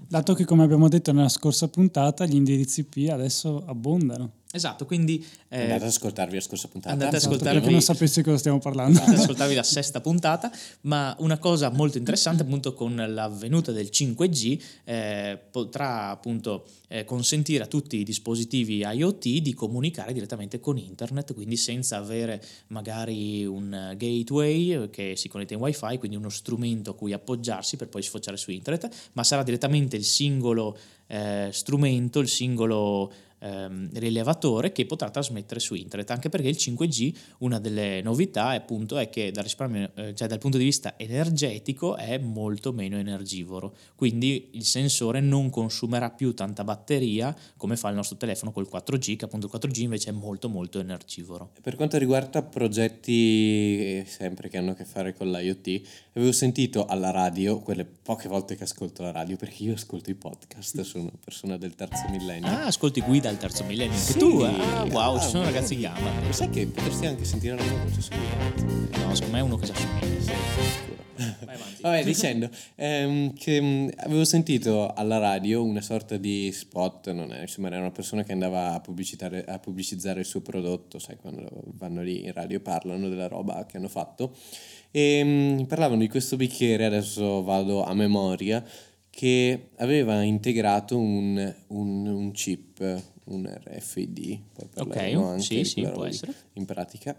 Dato 0.07 0.33
che, 0.33 0.43
come 0.43 0.63
abbiamo 0.63 0.89
detto 0.89 1.13
nella 1.13 1.29
scorsa 1.29 1.69
puntata, 1.69 2.25
gli 2.25 2.35
indirizzi 2.35 2.81
IP 2.81 3.09
adesso 3.09 3.63
abbondano. 3.65 4.39
Esatto, 4.53 4.85
quindi 4.85 5.25
eh, 5.47 5.61
Andate 5.61 5.83
ad 5.83 5.89
ascoltarvi 5.89 6.35
la 6.35 6.41
scorsa 6.41 6.67
puntata. 6.67 6.93
Andate 6.93 7.15
ad 7.15 7.21
Esatto, 7.21 7.35
ascoltarvi- 7.35 7.71
non 7.71 7.81
sapesse 7.81 8.21
cosa 8.21 8.37
stiamo 8.37 8.59
parlando. 8.59 8.99
Andate 8.99 9.15
ad 9.15 9.21
ascoltarvi 9.23 9.55
la 9.55 9.63
sesta 9.63 10.01
puntata, 10.01 10.51
ma 10.81 11.15
una 11.19 11.37
cosa 11.37 11.69
molto 11.69 11.97
interessante 11.97 12.43
appunto 12.43 12.73
con 12.73 12.95
la 12.95 13.29
venuta 13.29 13.71
del 13.71 13.89
5G 13.91 14.61
eh, 14.83 15.39
potrà 15.49 16.09
appunto 16.09 16.65
eh, 16.89 17.05
consentire 17.05 17.63
a 17.63 17.67
tutti 17.67 17.97
i 17.97 18.03
dispositivi 18.03 18.79
IoT 18.79 19.37
di 19.39 19.53
comunicare 19.53 20.11
direttamente 20.11 20.59
con 20.59 20.77
internet, 20.77 21.33
quindi 21.33 21.55
senza 21.55 21.95
avere 21.97 22.43
magari 22.67 23.45
un 23.45 23.73
eh, 23.73 23.95
gateway 23.95 24.89
che 24.89 25.13
si 25.15 25.29
connette 25.29 25.53
in 25.53 25.61
wifi, 25.61 25.97
quindi 25.97 26.17
uno 26.17 26.29
strumento 26.29 26.91
a 26.91 26.95
cui 26.95 27.13
appoggiarsi 27.13 27.77
per 27.77 27.87
poi 27.87 28.01
sfociare 28.01 28.35
su 28.35 28.51
internet, 28.51 28.89
ma 29.13 29.23
sarà 29.23 29.43
direttamente 29.43 29.95
il 29.95 30.03
singolo 30.03 30.77
eh, 31.07 31.49
strumento, 31.51 32.19
il 32.19 32.27
singolo 32.27 33.11
ehm, 33.41 33.89
rilevatore 33.93 34.71
che 34.71 34.85
potrà 34.85 35.09
trasmettere 35.09 35.59
su 35.59 35.73
internet 35.73 36.09
anche 36.11 36.29
perché 36.29 36.47
il 36.47 36.57
5G 36.57 37.13
una 37.39 37.59
delle 37.59 38.01
novità 38.01 38.53
è 38.53 38.57
appunto 38.57 38.97
è 38.97 39.09
che 39.09 39.31
dal, 39.31 39.43
risparmio, 39.43 39.91
eh, 39.95 40.15
cioè 40.15 40.27
dal 40.27 40.39
punto 40.39 40.57
di 40.57 40.63
vista 40.63 40.93
energetico 40.97 41.95
è 41.97 42.17
molto 42.17 42.71
meno 42.71 42.97
energivoro 42.97 43.75
quindi 43.95 44.49
il 44.53 44.65
sensore 44.65 45.19
non 45.19 45.49
consumerà 45.49 46.09
più 46.11 46.33
tanta 46.33 46.63
batteria 46.63 47.35
come 47.57 47.75
fa 47.75 47.89
il 47.89 47.95
nostro 47.95 48.17
telefono 48.17 48.51
col 48.51 48.67
4G 48.71 49.15
che 49.15 49.25
appunto 49.25 49.47
il 49.47 49.51
4G 49.53 49.81
invece 49.81 50.09
è 50.09 50.13
molto 50.13 50.49
molto 50.49 50.79
energivoro 50.79 51.51
Per 51.61 51.75
quanto 51.75 51.97
riguarda 51.97 52.41
progetti 52.41 53.99
eh, 53.99 54.05
sempre 54.07 54.49
che 54.49 54.57
hanno 54.57 54.71
a 54.71 54.73
che 54.75 54.85
fare 54.85 55.13
con 55.15 55.31
l'IoT, 55.31 55.81
avevo 56.13 56.31
sentito 56.31 56.85
alla 56.85 57.11
radio, 57.11 57.59
quelle 57.59 57.85
poche 57.85 58.27
volte 58.27 58.55
che 58.55 58.63
ascolto 58.63 59.03
la 59.03 59.11
radio, 59.11 59.35
perché 59.35 59.63
io 59.63 59.73
ascolto 59.73 60.09
i 60.09 60.15
podcast, 60.15 60.81
sono 60.81 61.03
una 61.03 61.19
persona 61.23 61.57
del 61.57 61.75
terzo 61.75 62.05
millennio. 62.09 62.49
ah 62.49 62.65
ascolti 62.65 63.01
guida 63.01 63.30
al 63.31 63.37
terzo 63.37 63.63
millennio. 63.63 63.93
Anche 63.97 64.11
Sì. 64.11 64.17
tu? 64.19 64.39
Ah, 64.41 64.83
wow, 64.91 65.19
ci 65.19 65.27
sono 65.29 65.43
ragazzi 65.43 65.73
in 65.73 65.81
gamba. 65.81 66.11
Ma 66.25 66.31
sai 66.31 66.49
che 66.49 66.67
potresti 66.67 67.05
anche 67.07 67.23
sentire 67.25 67.55
la 67.55 67.63
mia 67.63 67.83
voce 67.83 68.01
su 68.01 68.09
No, 68.11 69.15
secondo 69.15 69.31
me 69.31 69.39
è 69.39 69.41
uno 69.41 69.55
che 69.57 69.65
ci 69.65 69.71
assomiglia. 69.71 70.33
Vai 71.45 71.55
avanti. 71.55 71.81
Vabbè, 71.81 72.03
dicendo 72.03 72.49
ehm, 72.75 73.33
che 73.33 73.59
mh, 73.61 73.91
avevo 73.97 74.23
sentito 74.23 74.93
alla 74.93 75.17
radio 75.17 75.63
una 75.63 75.81
sorta 75.81 76.17
di 76.17 76.51
spot, 76.51 77.11
non 77.11 77.31
è, 77.33 77.41
insomma, 77.41 77.67
era 77.67 77.79
una 77.79 77.91
persona 77.91 78.23
che 78.23 78.31
andava 78.31 78.71
a, 78.71 78.81
a 79.47 79.59
pubblicizzare 79.59 80.19
il 80.19 80.25
suo 80.25 80.41
prodotto, 80.41 80.99
sai, 80.99 81.17
quando 81.17 81.47
vanno 81.73 82.01
lì 82.01 82.23
in 82.25 82.33
radio 82.33 82.59
parlano 82.59 83.09
della 83.09 83.27
roba 83.27 83.65
che 83.65 83.77
hanno 83.77 83.87
fatto. 83.89 84.35
E 84.91 85.23
mh, 85.23 85.65
parlavano 85.65 85.99
di 86.01 86.07
questo 86.09 86.35
bicchiere, 86.35 86.85
adesso 86.85 87.43
vado 87.43 87.83
a 87.83 87.93
memoria, 87.93 88.63
che 89.09 89.69
aveva 89.77 90.21
integrato 90.21 90.97
un, 90.97 91.53
un- 91.67 92.07
un 92.07 92.31
chip, 92.31 93.01
un 93.25 93.45
RFID, 93.45 94.39
poi 94.53 94.67
parleremo 94.73 95.21
Ok, 95.21 95.29
anche 95.31 95.43
sì, 95.43 95.63
sì, 95.63 95.81
può 95.87 96.05
essere. 96.05 96.33
in 96.53 96.65
pratica. 96.65 97.15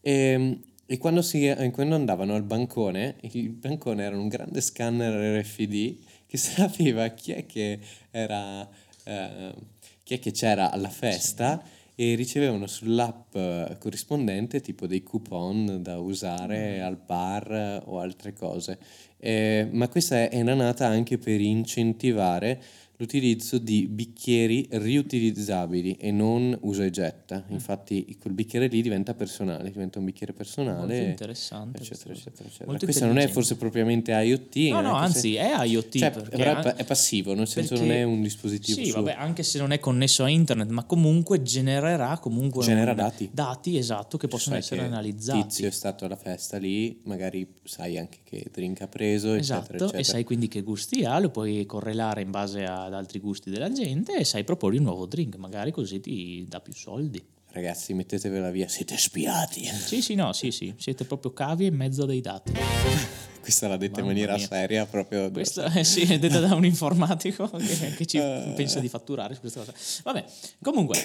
E, 0.00 0.58
e 0.86 0.98
quando, 0.98 1.22
si- 1.22 1.46
eh, 1.46 1.70
quando 1.70 1.94
andavano 1.94 2.34
al 2.34 2.42
bancone, 2.42 3.16
il 3.20 3.50
bancone 3.50 4.02
era 4.04 4.16
un 4.16 4.28
grande 4.28 4.60
scanner 4.60 5.40
RFID 5.40 5.98
che 6.26 6.36
sapeva 6.38 7.08
chi 7.08 7.32
è 7.32 7.46
che 7.46 7.78
era, 8.10 8.68
eh, 9.04 9.54
chi 10.02 10.14
è 10.14 10.18
che 10.18 10.30
c'era 10.32 10.70
alla 10.70 10.88
festa 10.90 11.62
e 11.94 12.14
ricevevano 12.14 12.66
sull'app 12.66 13.34
eh, 13.36 13.76
corrispondente 13.78 14.60
tipo 14.62 14.86
dei 14.86 15.02
coupon 15.02 15.82
da 15.82 15.98
usare 15.98 16.78
Mm. 16.78 16.82
al 16.84 16.96
bar 16.96 17.52
eh, 17.52 17.82
o 17.84 18.00
altre 18.00 18.32
cose. 18.32 18.78
Eh, 19.18 19.68
ma 19.70 19.88
questa 19.88 20.16
è- 20.28 20.30
era 20.32 20.54
nata 20.54 20.86
anche 20.86 21.18
per 21.18 21.40
incentivare 21.40 22.60
l'utilizzo 23.02 23.58
di 23.58 23.88
bicchieri 23.88 24.68
riutilizzabili 24.70 25.96
e 25.98 26.12
non 26.12 26.56
usa 26.62 26.84
e 26.84 26.90
getta. 26.90 27.44
Mm. 27.48 27.52
Infatti 27.52 28.16
quel 28.20 28.32
bicchiere 28.32 28.68
lì 28.68 28.80
diventa 28.80 29.12
personale, 29.14 29.70
diventa 29.70 29.98
un 29.98 30.04
bicchiere 30.04 30.32
personale. 30.32 30.78
Molto 30.78 30.94
interessante 30.94 31.78
Eccetera, 31.80 32.12
eccetera, 32.14 32.48
eccetera. 32.48 32.78
Questa 32.78 33.06
non 33.06 33.18
è 33.18 33.26
forse 33.28 33.56
propriamente 33.56 34.12
IoT. 34.12 34.56
No, 34.70 34.80
no, 34.80 34.94
anzi, 34.94 35.32
se- 35.32 35.38
è 35.38 35.64
IoT. 35.64 35.98
Cioè, 35.98 36.10
però 36.10 36.60
è 36.60 36.74
è 36.74 36.84
passivo, 36.84 37.34
nel 37.34 37.48
senso 37.48 37.74
non 37.76 37.90
è 37.90 38.02
un 38.04 38.22
dispositivo 38.22 38.80
Sì, 38.80 38.86
suo. 38.90 39.02
vabbè, 39.02 39.16
anche 39.18 39.42
se 39.42 39.58
non 39.58 39.72
è 39.72 39.78
connesso 39.80 40.22
a 40.24 40.28
internet, 40.28 40.68
ma 40.70 40.84
comunque 40.84 41.42
genererà 41.42 42.18
comunque 42.18 42.64
Genera 42.64 42.90
un- 42.92 42.96
dati. 42.96 43.28
Dati, 43.32 43.76
esatto, 43.76 44.16
che 44.16 44.28
possono 44.28 44.54
Sai 44.54 44.64
essere 44.64 44.80
che 44.82 44.86
analizzati. 44.86 45.42
Tizio 45.42 45.66
è 45.66 45.70
stato 45.72 46.04
alla 46.04 46.16
festa 46.16 46.56
lì, 46.58 47.00
magari 47.04 47.46
sai 47.64 47.98
anche 47.98 48.18
che 48.22 48.46
drink 48.52 48.80
ha 48.82 48.86
preso, 48.88 49.34
Esatto, 49.34 49.60
eccetera, 49.60 49.84
eccetera. 49.84 49.98
e 49.98 50.04
sai 50.04 50.24
quindi 50.24 50.48
che 50.48 50.62
gusti 50.62 51.04
ha, 51.04 51.18
lo 51.18 51.30
puoi 51.30 51.64
correlare 51.66 52.20
in 52.22 52.30
base 52.30 52.64
ad 52.92 52.98
altri 52.98 53.18
gusti 53.18 53.50
della 53.50 53.72
gente 53.72 54.14
e 54.16 54.24
sai 54.24 54.44
proporre 54.44 54.76
un 54.76 54.84
nuovo 54.84 55.06
drink, 55.06 55.36
magari 55.36 55.70
così 55.72 56.00
ti 56.00 56.44
dà 56.48 56.60
più 56.60 56.72
soldi. 56.74 57.22
Ragazzi, 57.48 57.92
mettetevela 57.92 58.50
via, 58.50 58.68
siete 58.68 58.96
spiati. 58.96 59.64
Sì, 59.64 60.00
sì, 60.00 60.14
no, 60.14 60.32
sì, 60.32 60.50
sì, 60.50 60.72
siete 60.78 61.04
proprio 61.04 61.32
cavi 61.32 61.66
in 61.66 61.74
mezzo 61.74 62.06
dei 62.06 62.20
dati. 62.20 62.52
Questa 63.42 63.66
l'ha 63.68 63.76
detta 63.76 64.00
in 64.00 64.06
maniera 64.06 64.36
mia. 64.36 64.46
seria, 64.46 64.86
proprio. 64.86 65.30
Questo 65.30 65.64
eh, 65.64 65.82
sì, 65.84 66.02
è 66.02 66.18
detta 66.18 66.38
da 66.40 66.54
un 66.54 66.64
informatico 66.64 67.50
che, 67.58 67.94
che 67.96 68.06
ci 68.06 68.16
Eh. 68.18 68.52
pensa 68.54 68.78
di 68.80 68.88
fatturare 68.88 69.34
su 69.34 69.40
questa 69.40 69.60
cosa. 69.60 69.72
Vabbè, 70.04 70.24
comunque, 70.62 70.96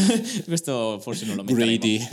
questo 0.44 0.98
forse 1.00 1.24
non 1.24 1.36
lo 1.36 1.42
metteremo. 1.42 1.64
Greedy. 1.66 2.06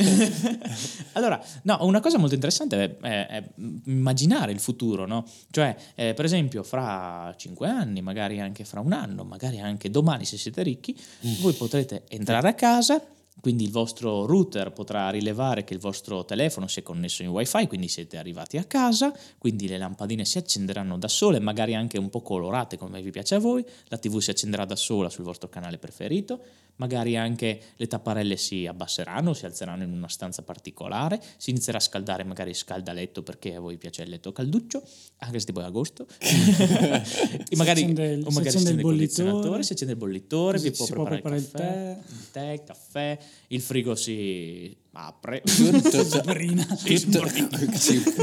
allora, 1.13 1.43
no, 1.63 1.77
una 1.81 1.99
cosa 1.99 2.17
molto 2.17 2.33
interessante 2.35 2.83
è, 2.83 2.97
è- 2.97 3.27
è 3.27 3.43
immaginare 3.85 4.51
il 4.51 4.59
futuro, 4.59 5.05
no? 5.05 5.25
Cioè, 5.51 5.75
eh, 5.95 6.13
per 6.13 6.25
esempio, 6.25 6.63
fra 6.63 7.33
cinque 7.37 7.67
anni, 7.67 8.01
magari 8.01 8.39
anche 8.39 8.63
fra 8.63 8.79
un 8.79 8.93
anno, 8.93 9.23
magari 9.23 9.59
anche 9.59 9.89
domani 9.89 10.25
se 10.25 10.37
siete 10.37 10.63
ricchi, 10.63 10.95
Mm. 11.25 11.41
voi 11.41 11.53
potrete 11.53 12.03
entrare 12.09 12.47
a 12.47 12.53
casa. 12.53 13.01
Quindi 13.41 13.63
il 13.65 13.71
vostro 13.71 14.25
router 14.25 14.71
potrà 14.71 15.09
rilevare 15.09 15.63
che 15.63 15.73
il 15.73 15.79
vostro 15.79 16.23
telefono 16.23 16.67
si 16.67 16.79
è 16.79 16.83
connesso 16.83 17.23
in 17.23 17.29
wifi, 17.29 17.67
quindi 17.67 17.87
siete 17.89 18.17
arrivati 18.17 18.57
a 18.57 18.63
casa, 18.63 19.13
quindi 19.37 19.67
le 19.67 19.77
lampadine 19.77 20.23
si 20.23 20.37
accenderanno 20.37 20.97
da 20.97 21.07
sole, 21.07 21.39
magari 21.39 21.75
anche 21.75 21.97
un 21.97 22.09
po' 22.09 22.21
colorate 22.21 22.77
come 22.77 23.01
vi 23.01 23.11
piace 23.11 23.35
a 23.35 23.39
voi, 23.39 23.65
la 23.87 23.97
TV 23.97 24.19
si 24.19 24.29
accenderà 24.29 24.65
da 24.65 24.75
sola 24.75 25.09
sul 25.09 25.25
vostro 25.25 25.49
canale 25.49 25.77
preferito, 25.77 26.39
magari 26.75 27.17
anche 27.17 27.59
le 27.75 27.87
tapparelle 27.87 28.37
si 28.37 28.65
abbasseranno, 28.65 29.33
si 29.33 29.45
alzeranno 29.45 29.83
in 29.83 29.91
una 29.91 30.07
stanza 30.07 30.41
particolare, 30.41 31.21
si 31.37 31.49
inizierà 31.49 31.79
a 31.79 31.81
scaldare 31.81 32.23
magari 32.23 32.51
il 32.51 32.55
scaldaletto 32.55 33.23
perché 33.23 33.55
a 33.55 33.59
voi 33.59 33.77
piace 33.77 34.03
il 34.03 34.09
letto 34.09 34.31
calduccio, 34.31 34.81
anche 35.17 35.39
se 35.39 35.45
tipo 35.47 35.59
è 35.59 35.63
agosto. 35.63 36.07
e 36.19 37.55
magari, 37.55 37.81
accende 37.81 38.05
il- 38.13 38.25
o 38.25 38.29
si 38.29 38.35
magari 38.37 38.55
accende 38.55 38.71
il 38.71 38.81
condizionatore, 38.81 39.39
bollitore, 39.39 39.63
si 39.63 39.73
accende 39.73 39.93
il 39.93 39.99
bollitore, 39.99 40.57
così 40.57 40.69
vi 40.69 40.75
può 40.75 40.85
si 40.85 40.93
può 40.93 41.03
preparare 41.03 41.39
il 41.39 41.47
preparare 41.47 41.73
caffè, 41.73 42.11
il 42.11 42.19
il 42.19 42.31
tè, 42.31 42.49
il 42.51 42.63
caffè, 42.63 43.17
il 43.47 43.61
frigo 43.61 43.95
si 43.95 44.75
apre. 44.93 45.41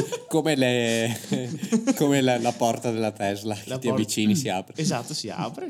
Come, 0.29 0.55
le, 0.57 1.21
come 1.97 2.21
la, 2.21 2.39
la 2.39 2.53
porta 2.53 2.91
della 2.91 3.13
Tesla, 3.13 3.55
che 3.55 3.69
La 3.69 3.79
ti 3.79 3.89
por- 3.89 3.97
avvicini 3.97 4.37
si 4.37 4.49
apre. 4.49 4.81
Esatto, 4.81 5.15
si 5.15 5.29
apre. 5.29 5.69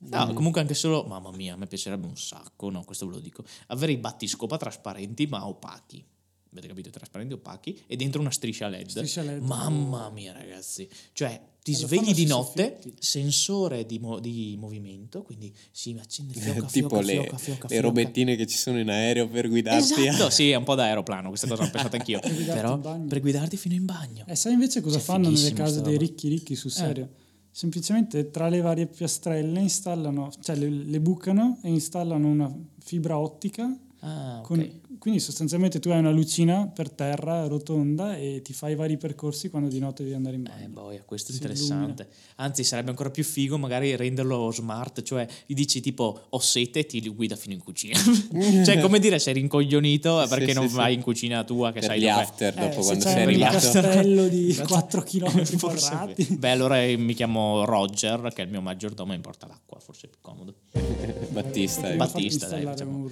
No, 0.00 0.32
comunque 0.32 0.60
anche 0.60 0.74
solo, 0.74 1.04
mamma 1.04 1.30
mia, 1.32 1.54
a 1.54 1.56
me 1.56 1.66
piacerebbe 1.66 2.06
un 2.06 2.16
sacco, 2.16 2.70
no, 2.70 2.84
questo 2.84 3.06
ve 3.06 3.14
lo 3.14 3.20
dico, 3.20 3.42
avere 3.66 3.92
i 3.92 3.96
battiscopa 3.96 4.56
trasparenti 4.56 5.26
ma 5.26 5.46
opachi. 5.46 6.04
Avete 6.50 6.66
capito? 6.68 6.90
Trasparenti 6.90 7.34
opachi 7.34 7.78
e 7.86 7.96
dentro 7.96 8.20
una 8.20 8.30
striscia 8.30 8.68
LED. 8.68 8.88
Striscia 8.88 9.22
LED. 9.22 9.42
Mamma 9.42 10.08
mia, 10.10 10.32
ragazzi. 10.32 10.88
Cioè, 11.12 11.40
ti 11.62 11.72
E 11.72 11.80
lo 11.80 11.86
svegli 11.86 12.14
di 12.14 12.24
notte, 12.24 12.78
soffitti. 12.80 12.94
sensore 12.98 13.84
di, 13.84 13.98
mo- 13.98 14.18
di 14.18 14.56
movimento, 14.58 15.22
quindi 15.22 15.54
si 15.70 15.94
accende 16.00 16.32
fioca, 16.40 16.66
tipo 16.66 16.88
fioca, 16.88 17.04
le, 17.04 17.12
fioca, 17.12 17.36
fioca, 17.36 17.62
le 17.68 17.74
fioca. 17.74 17.80
robettine 17.82 18.36
che 18.36 18.46
ci 18.46 18.56
sono 18.56 18.78
in 18.80 18.88
aereo 18.88 19.28
per 19.28 19.48
guidarti. 19.48 20.06
Esatto, 20.06 20.30
sì, 20.30 20.50
è 20.50 20.54
un 20.56 20.64
po' 20.64 20.74
da 20.74 20.84
aeroplano, 20.84 21.28
questa 21.28 21.46
cosa 21.46 21.64
l'ho 21.64 21.70
pensata 21.70 21.96
anch'io. 21.98 22.20
guidarti 22.20 22.52
Però 22.52 22.78
per 23.06 23.20
guidarti 23.20 23.56
fino 23.58 23.74
in 23.74 23.84
bagno. 23.84 24.24
E 24.26 24.34
sai 24.34 24.54
invece 24.54 24.80
cosa 24.80 24.96
Cioè, 24.96 25.04
fanno 25.04 25.28
nelle 25.28 25.52
case 25.52 25.82
dei 25.82 25.98
ricchi 25.98 26.28
ricchi 26.28 26.54
sul 26.54 26.70
serio? 26.70 27.10
Semplicemente 27.50 28.30
tra 28.30 28.48
le 28.48 28.60
varie 28.60 28.86
piastrelle 28.86 29.60
installano, 29.60 30.32
cioè 30.40 30.56
le, 30.56 30.68
le 30.70 31.00
bucano 31.00 31.58
e 31.62 31.68
installano 31.68 32.26
una 32.28 32.50
fibra 32.78 33.18
ottica. 33.18 33.76
Ah, 34.00 34.38
ok. 34.38 34.46
con- 34.46 34.80
quindi 34.98 35.20
sostanzialmente 35.20 35.78
tu 35.80 35.90
hai 35.90 35.98
una 35.98 36.10
lucina 36.10 36.66
per 36.66 36.90
terra 36.90 37.46
rotonda 37.46 38.16
e 38.16 38.42
ti 38.42 38.52
fai 38.52 38.72
i 38.72 38.74
vari 38.74 38.96
percorsi 38.96 39.48
quando 39.48 39.68
di 39.68 39.78
notte 39.78 40.02
devi 40.02 40.14
andare 40.14 40.34
in 40.36 40.42
bagno. 40.42 40.64
Eh, 40.64 40.68
boia, 40.68 41.02
questo 41.04 41.30
è 41.30 41.34
Si 41.34 41.40
interessante. 41.40 42.08
Anzi, 42.36 42.64
sarebbe 42.64 42.90
ancora 42.90 43.10
più 43.10 43.22
figo 43.24 43.58
magari 43.58 43.94
renderlo 43.96 44.50
smart, 44.50 45.02
cioè 45.02 45.26
gli 45.46 45.54
dici 45.54 45.80
tipo 45.80 46.26
ho 46.28 46.38
sete 46.40 46.80
e 46.80 46.86
ti 46.86 47.00
guida 47.08 47.36
fino 47.36 47.54
in 47.54 47.60
cucina. 47.62 47.96
cioè, 48.64 48.80
come 48.80 48.98
dire, 48.98 49.18
sei 49.20 49.34
rincoglionito 49.34 50.22
Sì, 50.22 50.28
perché 50.28 50.48
sì, 50.48 50.52
non 50.54 50.68
sì. 50.68 50.74
vai 50.74 50.94
in 50.94 51.00
cucina 51.02 51.44
tua 51.44 51.68
che 51.72 51.80
Per 51.80 51.88
sai 51.88 52.00
gli 52.00 52.08
after, 52.08 52.58
Eh, 52.58 52.60
dopo 52.68 52.80
quando 52.82 53.02
sei 53.04 53.12
un 53.14 53.28
arrivato. 53.28 53.52
castello 53.54 54.28
di 54.28 54.54
4 54.66 55.02
km 55.02 55.58
quadrati. 55.58 56.26
Beh, 56.38 56.50
allora 56.50 56.82
eh, 56.82 56.96
mi 56.96 57.14
chiamo 57.14 57.64
Roger, 57.64 58.32
che 58.34 58.42
è 58.42 58.44
il 58.44 58.50
mio 58.50 58.60
maggiordomo 58.60 59.12
e 59.12 59.16
mi 59.16 59.22
porta 59.22 59.46
l'acqua, 59.46 59.78
forse 59.78 60.06
è 60.06 60.10
più 60.10 60.18
comodo. 60.20 60.54
Battista. 61.30 61.90
Eh. 61.92 61.96
Battista, 61.96 62.48
dai, 62.48 62.64
installare 62.64 62.76
facciamo. 62.76 63.08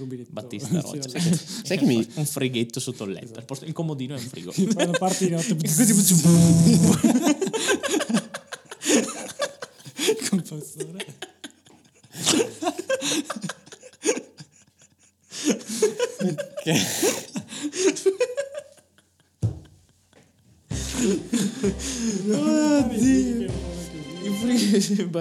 Sai 1.65 1.79
che 1.79 1.85
mi- 1.85 2.07
Un 2.15 2.27
frighetto 2.27 2.81
sotto 2.81 3.05
il 3.05 3.13
letto. 3.13 3.39
Il 3.39 3.45
posto- 3.45 3.65
Il 3.65 3.73
comodino 3.73 4.15
è 4.15 4.19
un 4.19 4.25
frigo. 4.27 4.53
Fanno 4.53 4.93
parte 4.99 5.27
di 5.27 5.31
notte. 5.33 5.57
Compostore. 10.31 11.05
Il 16.25 16.37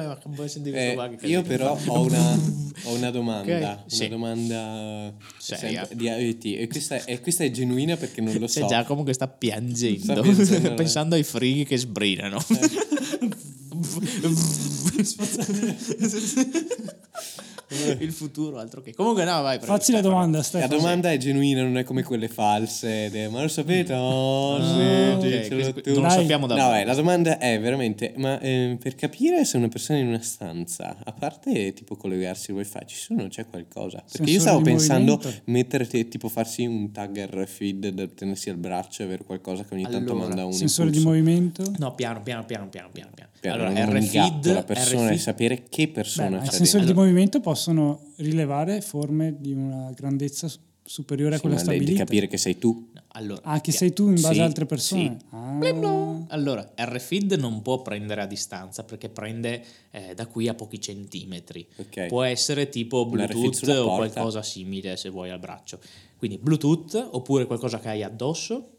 Beh, 0.02 0.48
sentire 0.48 0.94
Eh, 0.94 1.18
io 1.28 1.42
però 1.42 1.78
ho 1.86 2.02
una, 2.02 2.34
ho 2.84 2.94
una 2.94 3.10
domanda, 3.12 3.82
Ok, 3.84 3.92
sì. 3.92 4.00
una 4.02 4.10
domanda 4.10 5.14
Seria. 5.38 5.86
sempre 5.86 5.96
di 5.96 6.06
IoT 6.06 6.46
e 6.62 6.68
questa, 6.68 6.96
è, 6.96 7.04
e 7.06 7.22
questa 7.22 7.44
è 7.44 7.52
genuina 7.52 7.96
perché 7.96 8.22
non 8.22 8.34
lo 8.34 8.46
C'è 8.48 8.62
so. 8.62 8.66
Giacomo 8.68 9.04
che 9.04 9.14
sta 9.14 9.28
piangendo, 9.28 10.04
Sta 10.04 10.22
piangendo, 10.22 10.68
eh. 10.72 10.74
pensando 10.74 11.16
ai 11.16 11.24
frighi 11.24 11.66
che 11.66 11.78
sbrinano. 11.78 12.40
Il 18.00 18.12
futuro, 18.12 18.58
altro 18.58 18.82
che. 18.82 18.94
Comunque, 18.94 19.24
no, 19.24 19.42
vai. 19.42 19.58
Facci 19.60 19.68
la 19.92 19.98
Stefano. 20.00 20.02
domanda, 20.10 20.38
La 20.38 20.44
Stefano. 20.44 20.76
domanda 20.76 21.12
è 21.12 21.18
genuina, 21.18 21.62
non 21.64 21.78
è 21.78 21.84
come 21.84 22.04
quelle 22.04 22.28
false. 22.28 23.10
de- 23.10 23.30
ma 23.30 23.42
lo 23.42 23.48
sapete? 23.48 23.94
Oh, 23.94 24.58
sì, 24.64 24.80
ok, 24.80 25.20
dicelo 25.22 25.56
questo- 25.62 25.82
tu. 25.82 25.94
non 25.94 26.04
lo 26.04 26.10
sappiamo 26.10 26.48
da 26.48 26.56
No, 26.56 26.76
eh, 26.78 26.84
la 26.86 26.96
domanda 26.96 27.38
è 27.38 27.60
veramente, 27.60 28.14
ma 28.18 28.40
eh, 28.40 28.78
per 28.80 28.96
capire 28.96 29.46
se 29.46 29.58
una 29.58 29.68
persona 29.68 30.00
è 30.00 30.02
in 30.02 30.08
una 30.10 30.22
stanza, 30.22 30.96
a 31.04 31.12
parte 31.12 31.74
tipo 31.74 31.96
collegarsi 31.96 32.52
al 32.52 32.58
wifi, 32.58 32.80
ci 32.86 32.96
sono, 32.98 33.28
c'è 33.28 33.46
qualcosa? 33.48 33.98
Perché 34.10 34.32
io 34.32 34.40
Sensore 34.40 34.40
stavo 34.40 34.58
di 34.60 34.64
pensando 34.70 35.12
movimento. 35.16 35.42
mettere 35.46 35.88
te- 35.88 36.08
tipo 36.08 36.30
farsi 36.30 36.66
un 36.66 36.92
tag 36.92 37.30
RFID 37.30 37.90
da 37.90 38.08
tenersi 38.08 38.50
al 38.50 38.58
braccio 38.58 39.02
e 39.02 39.06
avere 39.06 39.24
qualcosa 39.24 39.64
che 39.64 39.74
ogni 39.74 39.84
tanto 39.84 40.12
Allora, 40.12 40.28
manda 40.28 40.46
un 40.46 40.54
Sensore 40.54 40.90
di 40.90 40.98
impulso. 40.98 41.18
movimento. 41.20 41.64
No, 41.78 41.94
piano, 41.96 42.22
piano, 42.22 42.46
piano, 42.46 42.68
piano, 42.70 42.90
piano. 42.92 43.10
piano. 43.14 43.30
Piano, 43.54 43.64
allora, 43.68 43.84
non 43.86 43.94
un 43.96 44.00
RFID, 44.02 44.12
gatto, 44.12 44.54
la 44.54 44.64
persona 44.64 45.10
e 45.12 45.18
sapere 45.18 45.64
che 45.70 45.88
persona 45.88 46.30
ma 46.38 46.44
i 46.44 46.48
c'è 46.48 46.52
sensori 46.56 46.86
dentro. 46.86 46.94
di 46.94 47.08
movimento 47.08 47.40
possono 47.40 48.02
rilevare 48.18 48.82
forme 48.82 49.36
di 49.40 49.52
una 49.54 49.92
grandezza 49.96 50.50
superiore 50.88 51.34
a 51.36 51.38
Sì, 51.38 51.42
quella 51.42 51.56
ma 51.58 51.62
devi 51.64 51.76
stabilita. 51.78 52.04
capire 52.04 52.28
che 52.28 52.38
sei 52.38 52.58
tu. 52.60 52.90
Allora, 53.18 53.42
Ah, 53.44 53.62
che 53.62 53.72
sei 53.72 53.94
tu 53.94 54.08
in 54.10 54.16
base 54.22 54.34
Sì, 54.34 54.40
a 54.42 54.44
altre 54.44 54.66
persone. 54.66 55.18
sì. 55.20 55.26
Ah. 55.36 56.24
Allora, 56.30 56.74
RFID 56.76 57.34
non 57.34 57.62
può 57.62 57.82
prendere 57.82 58.22
a 58.22 58.26
distanza 58.26 58.84
perché 58.84 59.10
prende 59.10 59.64
eh, 59.92 60.14
da 60.14 60.28
qui 60.28 60.48
a 60.48 60.54
pochi 60.54 60.80
centimetri. 60.82 61.66
Ok. 61.78 62.08
Può 62.08 62.24
essere 62.24 62.70
tipo 62.70 63.06
Bluetooth 63.06 63.68
o 63.70 63.96
qualcosa 63.96 64.44
simile 64.44 64.98
se 64.98 65.10
vuoi 65.10 65.30
al 65.30 65.40
braccio. 65.40 65.80
Quindi 66.18 66.38
Bluetooth 66.38 67.10
oppure 67.12 67.46
qualcosa 67.46 67.80
che 67.80 67.90
hai 67.90 68.04
addosso 68.04 68.75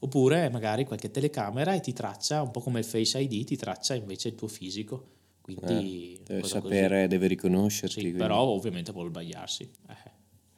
oppure 0.00 0.48
magari 0.50 0.84
qualche 0.84 1.10
telecamera 1.10 1.74
e 1.74 1.80
ti 1.80 1.92
traccia, 1.92 2.42
un 2.42 2.50
po' 2.50 2.60
come 2.60 2.78
il 2.80 2.84
Face 2.84 3.18
ID, 3.18 3.44
ti 3.44 3.56
traccia 3.56 3.94
invece 3.94 4.28
il 4.28 4.34
tuo 4.34 4.48
fisico. 4.48 5.08
Quindi 5.40 6.14
Eh, 6.18 6.22
deve 6.24 6.40
cosa 6.40 6.60
così. 6.60 6.74
sapere, 6.74 7.06
deve 7.08 7.26
riconoscerti. 7.28 8.00
Sì, 8.00 8.10
però 8.12 8.40
ovviamente 8.40 8.92
può 8.92 9.04
sbagliarsi. 9.06 9.70
Eh, 9.88 9.94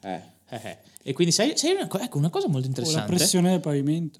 Eh. 0.09 0.21
eh, 0.49 0.59
eh. 0.63 0.77
E 1.03 1.13
quindi 1.13 1.31
sai, 1.33 1.55
sai 1.57 1.73
una, 1.73 1.87
co- 1.87 1.99
ecco, 1.99 2.17
una 2.17 2.29
cosa 2.29 2.47
molto 2.47 2.67
O 2.67 2.71
la 2.71 2.77
interessante. 2.77 3.15
pressione 3.15 3.49
del 3.51 3.59
pavimento. 3.59 4.19